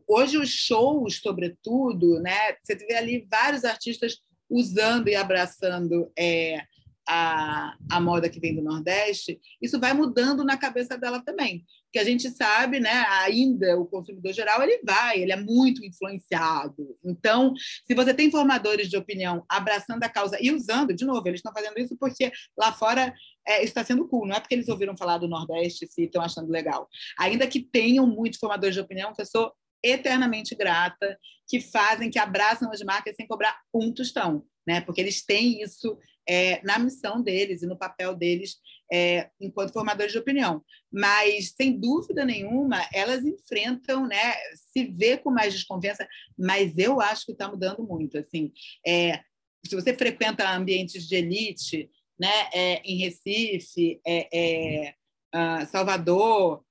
Hoje 0.06 0.38
os 0.38 0.48
shows, 0.48 1.20
sobretudo, 1.20 2.20
né? 2.20 2.54
Você 2.62 2.74
vê 2.74 2.94
ali 2.94 3.26
vários 3.30 3.64
artistas 3.64 4.18
usando 4.48 5.08
e 5.08 5.14
abraçando 5.14 6.10
é, 6.18 6.62
a, 7.08 7.76
a 7.90 8.00
moda 8.00 8.28
que 8.28 8.40
vem 8.40 8.54
do 8.54 8.62
Nordeste, 8.62 9.40
isso 9.60 9.78
vai 9.78 9.92
mudando 9.92 10.44
na 10.44 10.56
cabeça 10.56 10.96
dela 10.96 11.20
também. 11.20 11.64
Porque 11.90 11.98
a 11.98 12.04
gente 12.04 12.30
sabe, 12.30 12.78
né, 12.78 13.04
ainda 13.08 13.76
o 13.76 13.84
consumidor 13.84 14.32
geral, 14.32 14.62
ele 14.62 14.80
vai, 14.84 15.20
ele 15.20 15.32
é 15.32 15.36
muito 15.36 15.84
influenciado. 15.84 16.96
Então, 17.04 17.52
se 17.84 17.94
você 17.96 18.14
tem 18.14 18.30
formadores 18.30 18.88
de 18.88 18.96
opinião 18.96 19.44
abraçando 19.48 20.04
a 20.04 20.08
causa 20.08 20.38
e 20.40 20.52
usando, 20.52 20.94
de 20.94 21.04
novo, 21.04 21.26
eles 21.26 21.40
estão 21.40 21.52
fazendo 21.52 21.76
isso 21.80 21.96
porque 21.98 22.30
lá 22.56 22.72
fora 22.72 23.12
é, 23.44 23.64
está 23.64 23.84
sendo 23.84 24.06
cool, 24.06 24.24
não 24.24 24.36
é 24.36 24.40
porque 24.40 24.54
eles 24.54 24.68
ouviram 24.68 24.96
falar 24.96 25.18
do 25.18 25.26
Nordeste 25.26 25.88
e 25.98 26.04
estão 26.04 26.22
achando 26.22 26.48
legal. 26.48 26.88
Ainda 27.18 27.44
que 27.44 27.60
tenham 27.60 28.06
muitos 28.06 28.38
formadores 28.38 28.76
de 28.76 28.80
opinião, 28.80 29.12
que 29.12 29.22
eu 29.22 29.26
sou 29.26 29.52
eternamente 29.82 30.54
grata, 30.54 31.18
que 31.48 31.60
fazem, 31.60 32.08
que 32.08 32.20
abraçam 32.20 32.70
as 32.70 32.82
marcas 32.82 33.16
sem 33.16 33.26
cobrar 33.26 33.58
um 33.74 33.92
tostão, 33.92 34.44
né? 34.64 34.80
Porque 34.80 35.00
eles 35.00 35.24
têm 35.24 35.60
isso 35.60 35.98
é, 36.30 36.62
na 36.62 36.78
missão 36.78 37.20
deles 37.20 37.60
e 37.60 37.66
no 37.66 37.76
papel 37.76 38.14
deles 38.14 38.60
é, 38.92 39.30
enquanto 39.40 39.72
formadores 39.72 40.12
de 40.12 40.18
opinião. 40.18 40.62
Mas, 40.92 41.54
sem 41.56 41.76
dúvida 41.76 42.24
nenhuma, 42.24 42.80
elas 42.94 43.24
enfrentam, 43.24 44.06
né, 44.06 44.34
se 44.54 44.84
vê 44.86 45.16
com 45.16 45.32
mais 45.32 45.52
desconfiança, 45.52 46.06
mas 46.38 46.78
eu 46.78 47.00
acho 47.00 47.26
que 47.26 47.32
está 47.32 47.48
mudando 47.48 47.82
muito. 47.82 48.16
Assim, 48.16 48.52
é, 48.86 49.18
se 49.66 49.74
você 49.74 49.92
frequenta 49.92 50.48
ambientes 50.48 51.08
de 51.08 51.16
elite, 51.16 51.90
né, 52.18 52.48
é, 52.54 52.74
em 52.84 52.98
Recife, 52.98 54.00
é, 54.06 54.94
uh, 55.34 55.66
Salvador, 55.66 56.64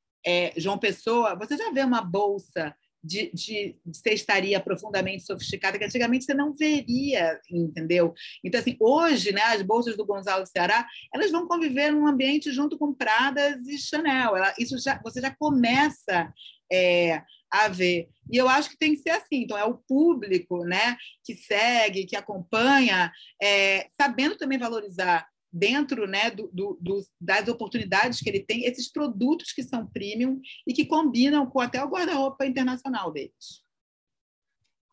João 0.56 0.78
Pessoa, 0.78 1.36
você 1.36 1.58
já 1.58 1.72
vê 1.72 1.84
uma 1.84 2.02
bolsa 2.02 2.74
de, 3.04 3.32
de, 3.34 3.78
cestaria 3.94 4.60
profundamente 4.60 5.24
sofisticada 5.24 5.78
que 5.78 5.86
antigamente 5.86 6.26
você 6.26 6.34
não 6.34 6.54
veria, 6.54 7.40
entendeu? 7.50 8.14
Então, 8.44 8.60
assim, 8.60 8.76
hoje, 8.80 9.32
né, 9.32 9.42
as 9.42 9.62
bolsas 9.62 9.96
do 9.96 10.06
Gonzalo 10.06 10.46
Ceará, 10.46 10.86
elas 11.14 11.32
vão 11.32 11.48
conviver 11.48 11.92
num 11.92 12.08
ambiente 12.08 12.52
junto 12.52 12.78
com 12.78 12.94
Pradas 12.94 13.66
e 13.68 13.78
Chanel. 13.78 14.36
Ela, 14.36 14.54
isso 14.60 14.78
já, 14.78 15.00
você 15.02 15.22
já 15.22 15.34
começa 15.34 16.34
é, 16.72 17.22
a 17.52 17.68
ver. 17.68 18.10
E 18.32 18.38
eu 18.38 18.48
acho 18.50 18.70
que 18.70 18.78
tem 18.78 18.94
que 18.94 19.02
ser 19.02 19.12
assim. 19.12 19.44
Então, 19.44 19.58
é 19.58 19.64
o 19.64 19.78
público 19.78 20.64
né, 20.66 20.98
que 21.24 21.36
segue, 21.36 22.06
que 22.06 22.16
acompanha, 22.16 23.12
é, 23.42 23.88
sabendo 24.00 24.38
também 24.38 24.58
valorizar 24.58 25.28
dentro 25.52 26.08
né, 26.08 26.30
do, 26.30 26.50
do, 26.54 27.06
das 27.20 27.48
oportunidades 27.48 28.20
que 28.20 28.30
ele 28.30 28.42
tem, 28.42 28.66
esses 28.66 28.92
produtos 28.92 29.52
que 29.52 29.64
são 29.64 29.88
premium 29.88 30.40
e 30.68 30.74
que 30.74 30.86
combinam 30.86 31.46
com 31.46 31.60
até 31.60 31.84
o 31.84 31.90
guarda-roupa 31.90 32.46
internacional 32.46 33.12
deles. 33.12 33.64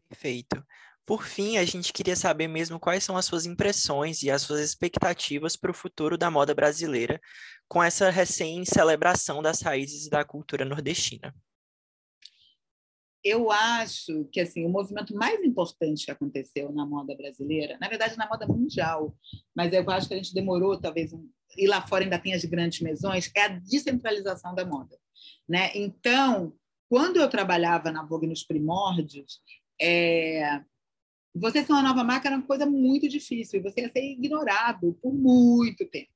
Perfeito. 0.09 0.65
Por 1.05 1.25
fim, 1.25 1.57
a 1.57 1.65
gente 1.65 1.93
queria 1.93 2.17
saber 2.17 2.49
mesmo 2.49 2.81
quais 2.81 3.05
são 3.05 3.17
as 3.17 3.27
suas 3.27 3.47
impressões 3.47 4.23
e 4.23 4.31
as 4.31 4.43
suas 4.43 4.61
expectativas 4.61 5.57
para 5.57 5.71
o 5.71 5.75
futuro 5.75 6.19
da 6.19 6.31
moda 6.31 6.55
brasileira 6.55 7.21
com 7.69 7.83
essa 7.83 8.11
recém-celebração 8.11 9.41
das 9.41 9.61
raízes 9.61 10.09
da 10.09 10.25
cultura 10.25 10.65
nordestina 10.65 11.33
eu 13.27 13.51
acho 13.51 14.25
que 14.33 14.41
assim 14.41 14.65
o 14.65 14.69
movimento 14.69 15.15
mais 15.15 15.43
importante 15.45 16.05
que 16.05 16.11
aconteceu 16.11 16.71
na 16.73 16.87
moda 16.87 17.17
brasileira, 17.17 17.77
na 17.81 17.89
verdade 17.89 18.17
na 18.17 18.29
moda 18.29 18.47
mundial, 18.47 19.17
mas 19.55 19.73
eu 19.73 19.89
acho 19.91 20.09
que 20.09 20.15
a 20.15 20.17
gente 20.17 20.35
demorou 20.35 20.79
talvez 20.81 21.13
e 21.57 21.67
lá 21.67 21.87
fora 21.87 22.05
ainda 22.05 22.19
tem 22.19 22.35
as 22.35 22.45
grandes 22.45 22.81
mesões, 22.81 23.31
é 23.35 23.43
a 23.43 23.49
descentralização 23.49 24.55
da 24.55 24.65
moda, 24.65 24.97
né? 25.49 25.71
Então, 25.75 26.55
quando 26.89 27.17
eu 27.17 27.29
trabalhava 27.29 27.91
na 27.91 28.05
Vogue 28.05 28.27
nos 28.27 28.45
primórdios, 28.45 29.41
é, 29.81 30.61
você 31.35 31.65
ser 31.65 31.73
uma 31.73 31.83
nova 31.83 32.03
marca 32.03 32.29
era 32.29 32.37
uma 32.37 32.47
coisa 32.47 32.65
muito 32.65 33.09
difícil, 33.09 33.61
e 33.61 33.63
você 33.63 33.83
ia 33.83 33.91
ser 33.91 34.05
ignorado 34.05 34.99
por 35.03 35.13
muito 35.13 35.85
tempo. 35.87 36.11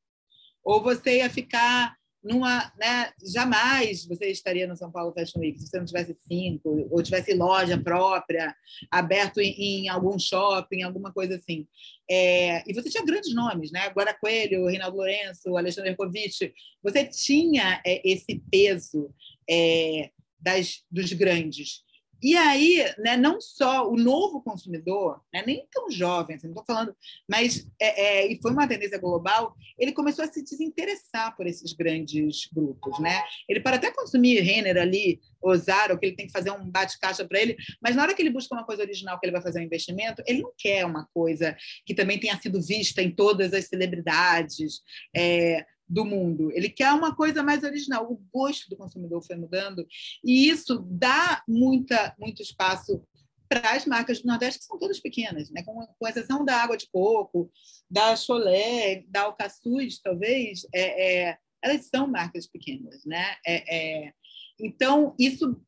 Ou 0.63 0.83
você 0.83 1.19
ia 1.19 1.31
ficar 1.31 1.97
numa, 2.23 2.71
né, 2.79 3.13
jamais 3.33 4.05
você 4.07 4.27
estaria 4.27 4.67
no 4.67 4.77
São 4.77 4.91
Paulo 4.91 5.13
Fashion 5.13 5.41
Week 5.41 5.59
se 5.59 5.67
você 5.67 5.79
não 5.79 5.87
tivesse 5.87 6.15
cinco, 6.29 6.87
ou 6.91 7.03
tivesse 7.03 7.33
loja 7.35 7.79
própria, 7.79 8.55
aberto 8.91 9.41
em, 9.41 9.85
em 9.85 9.89
algum 9.89 10.19
shopping, 10.19 10.83
alguma 10.83 11.13
coisa 11.13 11.37
assim. 11.37 11.67
É, 12.11 12.63
e 12.69 12.75
você 12.75 12.91
tinha 12.91 13.05
grandes 13.05 13.35
nomes, 13.35 13.71
né? 13.71 13.89
Guara 13.91 14.13
Coelho, 14.13 14.67
Reinaldo 14.67 14.97
Lourenço, 14.97 15.57
Alexandre 15.57 15.91
Ercovitch. 15.91 16.53
Você 16.83 17.05
tinha 17.07 17.81
é, 17.87 18.07
esse 18.09 18.43
peso 18.51 19.15
é, 19.49 20.11
das, 20.39 20.83
dos 20.91 21.13
grandes. 21.13 21.83
E 22.23 22.37
aí, 22.37 22.85
né, 22.99 23.17
não 23.17 23.41
só 23.41 23.89
o 23.91 23.97
novo 23.97 24.43
consumidor, 24.43 25.21
né, 25.33 25.43
nem 25.47 25.67
tão 25.71 25.91
jovem, 25.91 26.37
assim, 26.37 26.47
não 26.47 26.53
estou 26.53 26.65
falando, 26.65 26.95
mas 27.29 27.67
é, 27.81 28.21
é, 28.21 28.33
e 28.33 28.41
foi 28.41 28.53
uma 28.53 28.69
tendência 28.69 28.99
global, 28.99 29.55
ele 29.79 29.93
começou 29.93 30.25
a 30.25 30.29
se 30.29 30.43
desinteressar 30.43 31.37
por 31.37 31.47
esses 31.47 31.73
grandes 31.73 32.49
grupos. 32.53 32.99
Né? 32.99 33.23
Ele 33.49 33.61
pode 33.61 33.77
até 33.77 33.91
consumir 33.91 34.41
Renner 34.41 34.77
ali, 34.77 35.21
Ozaro, 35.43 35.99
que 35.99 36.07
ele 36.07 36.17
tem 36.17 36.27
que 36.27 36.33
fazer 36.33 36.51
um 36.51 36.71
bate-caixa 36.71 37.25
para 37.25 37.41
ele, 37.41 37.57
mas 37.83 37.97
na 37.97 38.03
hora 38.03 38.15
que 38.15 38.23
ele 38.23 38.31
busca 38.31 38.55
uma 38.55 38.65
coisa 38.65 38.83
original, 38.83 39.19
que 39.19 39.27
ele 39.27 39.33
vai 39.33 39.43
fazer 39.43 39.61
um 39.61 39.65
investimento, 39.65 40.23
ele 40.27 40.43
não 40.43 40.53
quer 40.57 40.85
uma 40.85 41.07
coisa 41.15 41.57
que 41.87 41.95
também 41.95 42.19
tenha 42.19 42.39
sido 42.41 42.61
vista 42.61 43.03
em 43.03 43.11
todas 43.11 43.53
as 43.55 43.67
celebridades. 43.67 44.81
É, 45.17 45.65
do 45.91 46.05
mundo. 46.05 46.53
Ele 46.53 46.71
quer 46.71 46.93
uma 46.93 47.15
coisa 47.15 47.43
mais 47.43 47.65
original. 47.65 48.11
O 48.11 48.23
gosto 48.33 48.71
do 48.71 48.77
consumidor 48.77 49.21
foi 49.23 49.35
mudando 49.35 49.85
e 50.25 50.49
isso 50.49 50.79
dá 50.89 51.43
muita, 51.49 52.15
muito 52.17 52.41
espaço 52.41 53.03
para 53.49 53.73
as 53.73 53.85
marcas 53.85 54.21
do 54.21 54.29
Nordeste, 54.29 54.61
que 54.61 54.67
são 54.67 54.79
todas 54.79 55.01
pequenas, 55.01 55.51
né? 55.51 55.65
com, 55.65 55.85
com 55.99 56.07
exceção 56.07 56.45
da 56.45 56.63
água 56.63 56.77
de 56.77 56.89
coco, 56.89 57.51
da 57.91 58.15
Cholé, 58.15 59.05
da 59.09 59.23
Alcaçuz, 59.23 59.99
talvez, 59.99 60.65
é, 60.73 61.31
é, 61.31 61.39
elas 61.61 61.87
são 61.87 62.07
marcas 62.07 62.47
pequenas. 62.47 63.05
Né? 63.05 63.35
É, 63.45 64.07
é, 64.07 64.13
então, 64.61 65.17
isso 65.19 65.61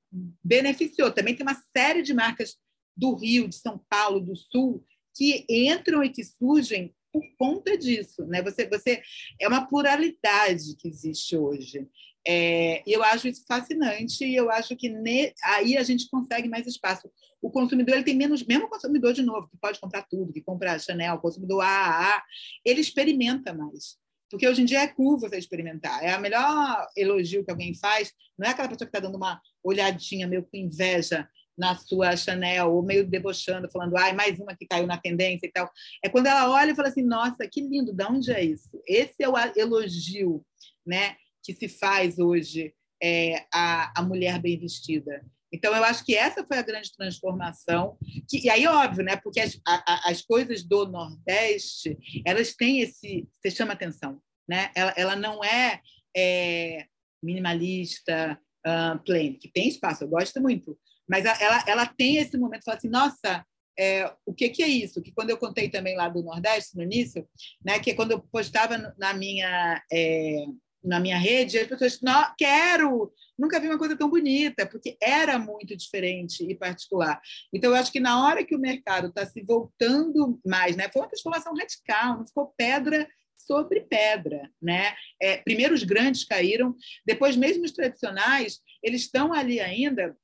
beneficiou. 0.45 1.11
Também 1.11 1.35
tem 1.35 1.45
uma 1.45 1.61
série 1.77 2.03
de 2.03 2.15
marcas 2.15 2.57
do 2.97 3.17
Rio, 3.17 3.49
de 3.49 3.57
São 3.57 3.85
Paulo, 3.91 4.21
do 4.21 4.37
Sul, 4.37 4.85
que 5.17 5.45
entram 5.49 6.05
e 6.05 6.11
que 6.11 6.23
surgem 6.23 6.95
por 7.13 7.23
conta 7.37 7.77
disso, 7.77 8.25
né? 8.27 8.43
Você, 8.43 8.67
você 8.67 9.03
é 9.41 9.47
uma 9.47 9.67
pluralidade 9.67 10.77
que 10.79 10.89
existe 10.89 11.37
hoje. 11.37 11.87
É, 12.27 12.83
eu 12.87 13.03
acho 13.03 13.29
isso 13.29 13.45
fascinante 13.47 14.25
e 14.25 14.35
eu 14.35 14.51
acho 14.51 14.77
que 14.77 14.89
ne, 14.89 15.35
aí 15.45 15.77
a 15.77 15.83
gente 15.83 16.09
consegue 16.09 16.49
mais 16.49 16.67
espaço. 16.67 17.11
O 17.41 17.51
consumidor 17.51 17.97
ele 17.97 18.05
tem 18.05 18.17
menos, 18.17 18.45
mesmo 18.47 18.67
o 18.67 18.71
consumidor 18.71 19.13
de 19.13 19.23
novo 19.23 19.49
que 19.49 19.57
pode 19.57 19.81
comprar 19.81 20.03
tudo, 20.03 20.33
que 20.33 20.41
compra 20.41 20.79
Chanel, 20.79 21.17
o 21.17 21.21
consumidor 21.21 21.63
AAA, 21.63 22.23
ele 22.65 22.81
experimenta 22.81 23.53
mais. 23.53 24.01
Porque 24.31 24.49
hoje 24.49 24.63
em 24.63 24.65
dia 24.65 24.81
é 24.81 24.87
cool 24.87 25.19
você 25.19 25.37
experimentar. 25.37 26.03
É 26.03 26.13
a 26.13 26.19
melhor 26.19 26.89
elogio 26.97 27.45
que 27.45 27.51
alguém 27.51 27.75
faz. 27.75 28.15
Não 28.39 28.49
é 28.49 28.51
aquela 28.53 28.69
pessoa 28.69 28.89
que 28.89 28.97
está 28.97 29.07
dando 29.07 29.17
uma 29.17 29.39
olhadinha 29.63 30.27
meio 30.27 30.43
com 30.43 30.57
inveja 30.57 31.29
na 31.57 31.77
sua 31.77 32.17
Chanel, 32.17 32.73
ou 32.73 32.83
meio 32.83 33.07
debochando, 33.07 33.71
falando, 33.71 33.97
ai, 33.97 34.13
mais 34.13 34.39
uma 34.39 34.57
que 34.57 34.67
caiu 34.67 34.87
na 34.87 34.99
tendência 34.99 35.47
e 35.47 35.53
tal. 35.53 35.71
É 36.05 36.09
quando 36.09 36.27
ela 36.27 36.51
olha 36.51 36.73
e 36.73 36.75
fala 36.75 36.89
assim, 36.89 37.03
nossa, 37.03 37.47
que 37.47 37.61
lindo, 37.61 37.93
de 37.93 38.05
onde 38.05 38.33
é 38.33 38.43
isso? 38.43 38.81
Esse 38.87 39.23
é 39.23 39.29
o 39.29 39.35
elogio 39.57 40.45
né, 40.87 41.17
que 41.43 41.55
se 41.55 41.69
faz 41.69 42.19
hoje 42.19 42.75
é, 43.03 43.45
a, 43.53 44.01
a 44.01 44.03
mulher 44.03 44.41
bem 44.41 44.59
vestida. 44.59 45.25
Então, 45.53 45.77
eu 45.77 45.85
acho 45.85 46.03
que 46.05 46.15
essa 46.15 46.43
foi 46.47 46.57
a 46.57 46.63
grande 46.63 46.91
transformação. 46.97 47.99
Que, 48.27 48.47
e 48.47 48.49
aí, 48.49 48.67
óbvio, 48.67 49.05
né? 49.05 49.17
Porque 49.17 49.39
as, 49.39 49.61
a, 49.67 50.11
as 50.11 50.23
coisas 50.23 50.65
do 50.65 50.87
Nordeste, 50.87 51.99
elas 52.25 52.55
têm 52.55 52.81
esse... 52.81 53.29
Você 53.35 53.51
chama 53.51 53.75
atenção, 53.75 54.19
né? 54.49 54.71
Ela, 54.75 54.95
ela 54.97 55.17
não 55.17 55.45
é, 55.45 55.83
é 56.17 56.87
minimalista, 57.23 58.41
uh, 58.67 58.99
plain, 59.05 59.35
que 59.35 59.49
tem 59.49 59.69
espaço, 59.69 60.05
eu 60.05 60.09
gosto 60.09 60.41
muito. 60.41 60.79
Mas 61.09 61.25
ela, 61.25 61.65
ela 61.67 61.87
tem 61.87 62.17
esse 62.17 62.37
momento, 62.37 62.65
fala 62.65 62.79
assim, 62.79 62.89
nossa, 62.89 63.45
é, 63.79 64.13
o 64.27 64.35
que, 64.35 64.49
que 64.51 64.63
é 64.63 64.69
isso? 64.69 65.03
Que 65.03 65.13
quando 65.13 65.31
eu 65.31 65.39
contei 65.39 65.69
também 65.69 65.97
lá 65.97 66.09
do 66.09 66.23
Nordeste, 66.23 66.77
no 66.77 66.83
início, 66.83 67.27
né, 67.65 67.79
que 67.79 67.95
quando 67.95 68.13
eu 68.13 68.21
postava 68.21 68.95
na 68.99 69.15
minha, 69.15 69.83
é, 69.93 70.45
na 70.83 71.01
minha 71.01 71.17
rede, 71.17 71.59
as 71.59 71.69
pessoas, 71.69 72.01
não, 72.01 72.35
quero, 72.37 73.13
nunca 73.39 73.61
vi 73.61 73.69
uma 73.69 73.79
coisa 73.79 73.97
tão 73.97 74.11
bonita, 74.11 74.67
porque 74.67 74.97
era 75.01 75.39
muito 75.39 75.77
diferente 75.77 76.45
e 76.45 76.55
particular. 76.55 77.21
Então, 77.53 77.71
eu 77.71 77.77
acho 77.77 77.93
que 77.93 78.01
na 78.01 78.25
hora 78.25 78.45
que 78.45 78.55
o 78.55 78.61
mercado 78.61 79.09
está 79.09 79.25
se 79.25 79.43
voltando 79.43 80.41
mais, 80.45 80.77
né, 80.77 80.89
foi 80.93 81.03
uma 81.03 81.09
transformação 81.09 81.55
radical, 81.55 82.19
não 82.19 82.27
ficou 82.27 82.53
pedra 82.57 83.09
sobre 83.37 83.81
pedra, 83.81 84.49
né? 84.61 84.95
É, 85.21 85.39
primeiro 85.39 85.75
os 85.75 85.83
grandes 85.83 86.25
caíram, 86.25 86.77
depois 87.05 87.37
mesmo 87.37 87.65
os 87.65 87.73
tradicionais, 87.73 88.61
eles 88.83 89.03
estão 89.03 89.33
ali 89.33 89.59
ainda 89.59 90.17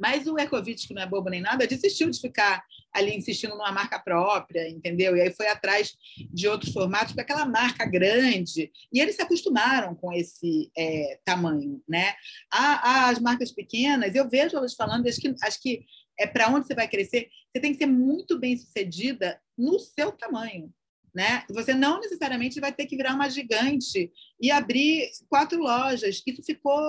mas 0.00 0.26
o 0.26 0.38
Ecovitch, 0.38 0.86
que 0.86 0.94
não 0.94 1.02
é 1.02 1.06
bobo 1.06 1.28
nem 1.28 1.40
nada, 1.40 1.66
desistiu 1.66 2.08
de 2.08 2.20
ficar 2.20 2.64
ali 2.92 3.14
insistindo 3.14 3.50
numa 3.50 3.70
marca 3.70 3.98
própria, 3.98 4.68
entendeu? 4.68 5.16
E 5.16 5.20
aí 5.20 5.32
foi 5.32 5.46
atrás 5.46 5.94
de 6.32 6.48
outros 6.48 6.72
formatos, 6.72 7.12
para 7.12 7.22
aquela 7.22 7.44
marca 7.44 7.84
grande. 7.84 8.70
E 8.92 9.00
eles 9.00 9.16
se 9.16 9.22
acostumaram 9.22 9.94
com 9.94 10.12
esse 10.12 10.70
é, 10.76 11.20
tamanho, 11.24 11.82
né? 11.88 12.14
As 12.50 13.18
marcas 13.20 13.52
pequenas, 13.52 14.14
eu 14.14 14.28
vejo 14.28 14.56
elas 14.56 14.74
falando, 14.74 15.06
acho 15.06 15.20
que, 15.20 15.34
acho 15.42 15.62
que 15.62 15.84
é 16.18 16.26
para 16.26 16.48
onde 16.48 16.66
você 16.66 16.74
vai 16.74 16.88
crescer, 16.88 17.28
você 17.50 17.60
tem 17.60 17.72
que 17.72 17.78
ser 17.78 17.86
muito 17.86 18.38
bem 18.38 18.56
sucedida 18.56 19.40
no 19.56 19.78
seu 19.78 20.12
tamanho. 20.12 20.72
Né? 21.12 21.44
Você 21.50 21.74
não 21.74 21.98
necessariamente 21.98 22.60
vai 22.60 22.72
ter 22.72 22.86
que 22.86 22.96
virar 22.96 23.14
uma 23.14 23.28
gigante 23.28 24.12
e 24.40 24.48
abrir 24.48 25.10
quatro 25.28 25.60
lojas. 25.60 26.22
Isso 26.24 26.40
ficou 26.42 26.80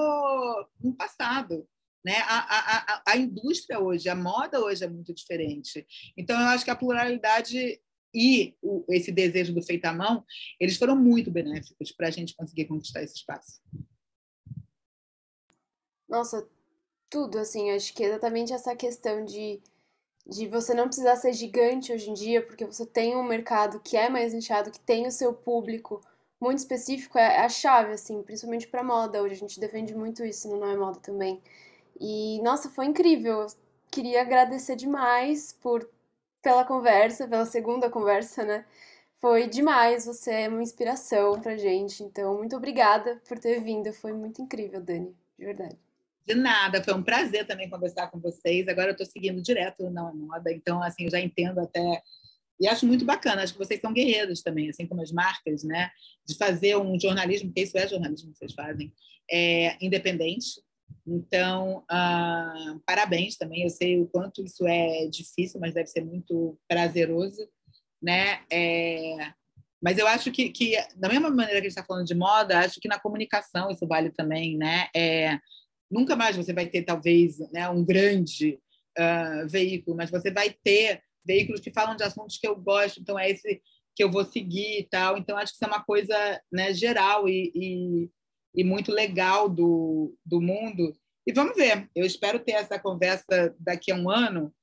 no 0.80 0.94
passado. 0.94 1.68
Né? 2.04 2.18
A, 2.26 2.40
a, 2.40 2.94
a, 2.96 3.04
a 3.08 3.18
indústria 3.18 3.80
hoje, 3.80 4.10
a 4.10 4.16
moda 4.16 4.60
hoje 4.60 4.84
é 4.84 4.88
muito 4.88 5.14
diferente. 5.14 5.86
Então, 6.18 6.40
eu 6.40 6.48
acho 6.48 6.66
que 6.66 6.72
a 6.72 6.76
pluralidade 6.76 7.80
e 8.14 8.56
o, 8.62 8.84
esse 8.90 9.12
desejo 9.12 9.54
do 9.54 9.62
feito 9.62 9.86
à 9.86 9.94
mão, 9.94 10.26
eles 10.60 10.78
foram 10.78 10.96
muito 10.96 11.32
benéficos 11.32 11.92
para 11.92 12.08
a 12.08 12.12
gente 12.12 12.36
conseguir 12.36 12.66
conquistar 12.66 13.04
esse 13.04 13.16
espaço. 13.16 13.62
Nossa, 16.10 16.46
tudo, 17.10 17.40
assim, 17.40 17.72
acho 17.72 17.94
que 17.94 18.04
é 18.04 18.08
exatamente 18.08 18.52
essa 18.52 18.76
questão 18.76 19.24
de, 19.24 19.62
de 20.28 20.48
você 20.48 20.74
não 20.74 20.88
precisar 20.88 21.16
ser 21.16 21.34
gigante 21.34 21.94
hoje 21.94 22.10
em 22.10 22.14
dia, 22.14 22.46
porque 22.46 22.66
você 22.66 22.86
tem 22.86 23.16
um 23.16 23.24
mercado 23.24 23.80
que 23.80 23.96
é 23.96 24.10
mais 24.10 24.34
nichado, 24.34 24.72
que 24.72 24.80
tem 24.80 25.08
o 25.08 25.12
seu 25.12 25.34
público 25.34 26.02
muito 26.40 26.58
específico, 26.58 27.18
é, 27.18 27.38
é 27.38 27.40
a 27.42 27.50
chave, 27.50 27.94
assim, 27.94 28.22
principalmente 28.24 28.68
para 28.68 28.84
moda. 28.84 29.22
Hoje 29.22 29.36
a 29.36 29.38
gente 29.38 29.60
defende 29.60 29.96
muito 29.96 30.26
isso 30.26 30.50
no 30.50 30.60
Não 30.60 30.68
é 30.68 30.76
Moda 30.76 31.00
também. 31.00 31.42
E 32.02 32.42
nossa, 32.42 32.68
foi 32.68 32.88
incrível. 32.88 33.46
Queria 33.92 34.22
agradecer 34.22 34.76
demais 34.76 35.54
por 35.62 35.88
pela 36.42 36.66
conversa, 36.66 37.28
pela 37.28 37.46
segunda 37.46 37.88
conversa, 37.88 38.44
né? 38.44 38.66
Foi 39.20 39.48
demais, 39.48 40.08
você 40.08 40.32
é 40.32 40.50
uma 40.50 40.64
inspiração 40.64 41.40
pra 41.40 41.56
gente. 41.56 42.02
Então, 42.02 42.36
muito 42.40 42.56
obrigada 42.56 43.22
por 43.28 43.38
ter 43.38 43.64
vindo. 43.64 43.94
Foi 43.94 44.12
muito 44.14 44.42
incrível, 44.42 44.82
Dani, 44.82 45.16
de 45.38 45.46
verdade. 45.46 45.78
De 46.26 46.34
nada, 46.34 46.84
foi 46.84 46.96
um 46.96 47.04
prazer 47.04 47.46
também 47.46 47.70
conversar 47.70 48.10
com 48.10 48.20
vocês. 48.20 48.68
Agora 48.68 48.90
eu 48.90 48.94
estou 48.94 49.06
seguindo 49.06 49.40
direto 49.40 49.86
é 49.86 49.90
Moda, 49.92 50.52
então, 50.52 50.82
assim, 50.82 51.04
eu 51.04 51.12
já 51.12 51.20
entendo 51.20 51.60
até. 51.60 52.02
E 52.60 52.68
acho 52.68 52.88
muito 52.88 53.06
bacana, 53.06 53.44
acho 53.44 53.54
que 53.54 53.60
vocês 53.60 53.80
são 53.80 53.94
guerreiros 53.94 54.42
também, 54.42 54.70
assim 54.70 54.88
como 54.88 55.04
as 55.04 55.12
marcas, 55.12 55.64
né? 55.64 55.92
De 56.26 56.36
fazer 56.36 56.76
um 56.78 57.00
jornalismo, 57.00 57.54
que 57.54 57.62
isso 57.62 57.78
é 57.78 57.88
jornalismo 57.88 58.32
que 58.32 58.40
vocês 58.40 58.54
fazem, 58.54 58.92
é, 59.30 59.78
independente, 59.84 60.62
então, 61.06 61.84
ah, 61.90 62.78
parabéns 62.86 63.38
também. 63.38 63.64
Eu 63.64 63.70
sei 63.70 64.02
o 64.02 64.08
quanto 64.08 64.44
isso 64.44 64.66
é 64.68 65.08
difícil, 65.08 65.60
mas 65.60 65.74
deve 65.74 65.88
ser 65.88 66.04
muito 66.04 66.58
prazeroso, 66.68 67.48
né? 68.02 68.42
É, 68.52 69.32
mas 69.82 69.98
eu 69.98 70.08
acho 70.08 70.32
que, 70.32 70.50
que, 70.50 70.76
da 70.96 71.10
mesma 71.10 71.30
maneira 71.30 71.60
que 71.60 71.68
a 71.68 71.70
gente 71.70 71.78
está 71.78 71.84
falando 71.84 72.06
de 72.06 72.16
moda, 72.16 72.60
acho 72.60 72.80
que 72.80 72.88
na 72.88 73.00
comunicação 73.00 73.70
isso 73.70 73.88
vale 73.88 74.12
também, 74.12 74.58
né? 74.58 74.88
É, 74.96 75.40
nunca 75.90 76.16
mais 76.16 76.38
você 76.38 76.54
vai 76.54 76.68
ter, 76.68 76.84
talvez, 76.84 77.40
né, 77.52 77.68
um 77.70 77.84
grande 77.84 78.60
uh, 78.98 79.48
veículo, 79.50 79.98
mas 79.98 80.10
você 80.10 80.32
vai 80.32 80.56
ter 80.64 81.02
veículos 81.26 81.60
que 81.60 81.74
falam 81.74 81.96
de 81.96 82.04
assuntos 82.04 82.38
que 82.38 82.48
eu 82.48 82.56
gosto, 82.56 83.00
então 83.00 83.18
é 83.18 83.30
esse 83.30 83.62
que 83.96 84.04
eu 84.04 84.10
vou 84.10 84.24
seguir 84.24 84.80
e 84.80 84.84
tal. 84.84 85.18
Então, 85.18 85.38
acho 85.38 85.52
que 85.52 85.58
isso 85.58 85.66
é 85.66 85.68
uma 85.68 85.84
coisa 85.84 86.42
né, 86.52 86.74
geral 86.74 87.28
e, 87.28 87.52
e 87.54 88.10
e 88.56 88.64
muito 88.64 88.92
legal 88.92 89.50
do, 89.50 90.16
do 90.26 90.42
mundo. 90.42 90.96
E 91.26 91.34
vamos 91.34 91.56
ver, 91.56 91.90
eu 91.96 92.06
espero 92.06 92.40
ter 92.40 92.54
essa 92.54 92.80
conversa 92.80 93.56
daqui 93.60 93.92
a 93.92 93.96
um 93.96 94.10
ano, 94.10 94.54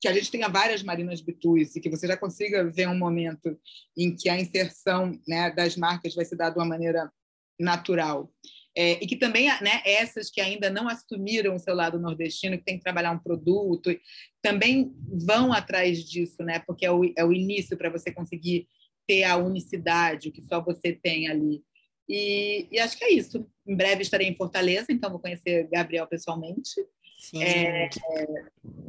que 0.00 0.08
a 0.08 0.12
gente 0.12 0.30
tenha 0.30 0.48
várias 0.48 0.82
Marinas 0.82 1.20
Bitus 1.20 1.74
e 1.74 1.80
que 1.80 1.90
você 1.90 2.06
já 2.06 2.16
consiga 2.16 2.68
ver 2.70 2.88
um 2.88 2.96
momento 2.96 3.58
em 3.96 4.14
que 4.14 4.28
a 4.28 4.38
inserção 4.38 5.18
né, 5.26 5.50
das 5.50 5.76
marcas 5.76 6.14
vai 6.14 6.24
se 6.24 6.36
dar 6.36 6.50
de 6.50 6.58
uma 6.58 6.64
maneira 6.64 7.10
natural. 7.58 8.32
É, 8.76 8.92
e 9.02 9.06
que 9.08 9.16
também 9.16 9.48
né, 9.60 9.82
essas 9.84 10.30
que 10.30 10.40
ainda 10.40 10.70
não 10.70 10.88
assumiram 10.88 11.56
o 11.56 11.58
seu 11.58 11.74
lado 11.74 11.98
nordestino, 11.98 12.56
que 12.56 12.64
tem 12.64 12.78
que 12.78 12.84
trabalhar 12.84 13.10
um 13.10 13.18
produto, 13.18 13.90
também 14.40 14.94
vão 15.26 15.52
atrás 15.52 16.04
disso, 16.04 16.44
né, 16.44 16.60
porque 16.60 16.86
é 16.86 16.92
o, 16.92 17.04
é 17.16 17.24
o 17.24 17.32
início 17.32 17.76
para 17.76 17.90
você 17.90 18.12
conseguir 18.12 18.68
ter 19.04 19.24
a 19.24 19.36
unicidade, 19.36 20.28
o 20.28 20.32
que 20.32 20.42
só 20.42 20.62
você 20.62 20.92
tem 20.92 21.28
ali. 21.28 21.64
E, 22.08 22.66
e, 22.70 22.78
acho 22.78 22.96
que 22.96 23.04
é 23.04 23.12
isso. 23.12 23.46
Em 23.66 23.76
breve 23.76 24.02
estarei 24.02 24.26
em 24.26 24.34
Fortaleza, 24.34 24.86
então 24.90 25.10
vou 25.10 25.20
conhecer 25.20 25.68
Gabriel 25.70 26.06
pessoalmente. 26.06 26.74
Sim. 27.18 27.42
É, 27.42 27.90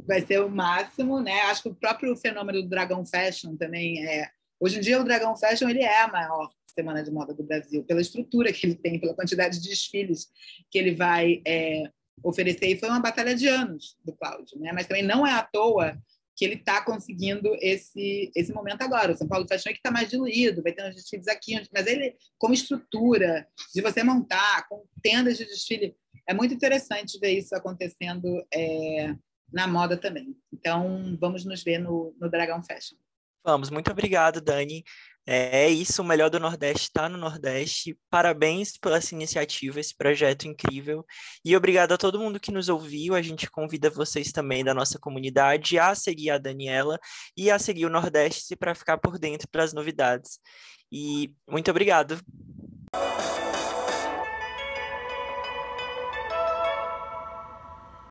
vai 0.06 0.24
ser 0.24 0.40
o 0.40 0.48
máximo, 0.48 1.20
né? 1.20 1.40
Acho 1.42 1.64
que 1.64 1.68
o 1.68 1.74
próprio 1.74 2.16
fenômeno 2.16 2.62
do 2.62 2.68
Dragão 2.68 3.04
Fashion 3.04 3.56
também 3.56 4.06
é. 4.06 4.30
Hoje 4.58 4.78
em 4.78 4.80
dia 4.80 5.00
o 5.00 5.04
Dragão 5.04 5.36
Fashion 5.36 5.68
ele 5.68 5.82
é 5.82 6.02
a 6.02 6.08
maior 6.08 6.50
semana 6.64 7.02
de 7.02 7.10
moda 7.10 7.34
do 7.34 7.42
Brasil 7.42 7.82
pela 7.84 8.00
estrutura 8.00 8.52
que 8.52 8.66
ele 8.66 8.74
tem, 8.74 8.98
pela 8.98 9.14
quantidade 9.14 9.60
de 9.60 9.68
desfiles 9.68 10.30
que 10.70 10.78
ele 10.78 10.94
vai 10.94 11.42
é, 11.46 11.84
oferecer. 12.22 12.66
E 12.66 12.78
foi 12.78 12.88
uma 12.88 13.00
batalha 13.00 13.34
de 13.34 13.48
anos 13.48 13.96
do 14.04 14.12
Cláudio, 14.12 14.58
né? 14.58 14.70
Mas 14.72 14.86
também 14.86 15.02
não 15.02 15.26
é 15.26 15.32
à 15.32 15.42
toa 15.42 16.00
que 16.40 16.44
ele 16.46 16.54
está 16.54 16.82
conseguindo 16.82 17.54
esse 17.60 18.32
esse 18.34 18.50
momento 18.50 18.80
agora. 18.80 19.12
O 19.12 19.14
São 19.14 19.28
Paulo 19.28 19.46
Fashion 19.46 19.68
Week 19.68 19.78
está 19.78 19.90
mais 19.90 20.08
diluído, 20.08 20.62
vai 20.62 20.72
ter 20.72 20.88
uns 20.88 20.94
desfiles 20.94 21.28
aqui, 21.28 21.52
mas 21.70 21.86
ele 21.86 22.16
como 22.38 22.54
estrutura 22.54 23.46
de 23.74 23.82
você 23.82 24.02
montar, 24.02 24.66
com 24.66 24.82
tendas 25.02 25.36
de 25.36 25.44
desfile, 25.44 25.94
é 26.26 26.32
muito 26.32 26.54
interessante 26.54 27.18
ver 27.20 27.32
isso 27.32 27.54
acontecendo 27.54 28.42
é, 28.54 29.14
na 29.52 29.66
moda 29.66 29.98
também. 29.98 30.34
Então, 30.50 31.14
vamos 31.20 31.44
nos 31.44 31.62
ver 31.62 31.76
no, 31.76 32.16
no 32.18 32.30
Dragão 32.30 32.62
Fashion. 32.62 32.96
Vamos, 33.44 33.68
muito 33.68 33.90
obrigado, 33.90 34.40
Dani. 34.40 34.82
É, 35.26 35.68
isso, 35.68 36.02
o 36.02 36.04
melhor 36.04 36.30
do 36.30 36.40
Nordeste 36.40 36.84
está 36.84 37.08
no 37.08 37.16
Nordeste. 37.16 37.96
Parabéns 38.08 38.76
pela 38.78 38.96
essa 38.96 39.14
iniciativa, 39.14 39.78
esse 39.78 39.96
projeto 39.96 40.46
incrível. 40.46 41.04
E 41.44 41.56
obrigado 41.56 41.92
a 41.92 41.98
todo 41.98 42.18
mundo 42.18 42.40
que 42.40 42.50
nos 42.50 42.68
ouviu. 42.68 43.14
A 43.14 43.22
gente 43.22 43.50
convida 43.50 43.90
vocês 43.90 44.32
também 44.32 44.64
da 44.64 44.74
nossa 44.74 44.98
comunidade 44.98 45.78
a 45.78 45.94
seguir 45.94 46.30
a 46.30 46.38
Daniela 46.38 46.98
e 47.36 47.50
a 47.50 47.58
seguir 47.58 47.86
o 47.86 47.90
Nordeste 47.90 48.56
para 48.56 48.74
ficar 48.74 48.98
por 48.98 49.18
dentro 49.18 49.48
das 49.52 49.72
novidades. 49.72 50.40
E 50.90 51.32
muito 51.48 51.70
obrigado. 51.70 52.18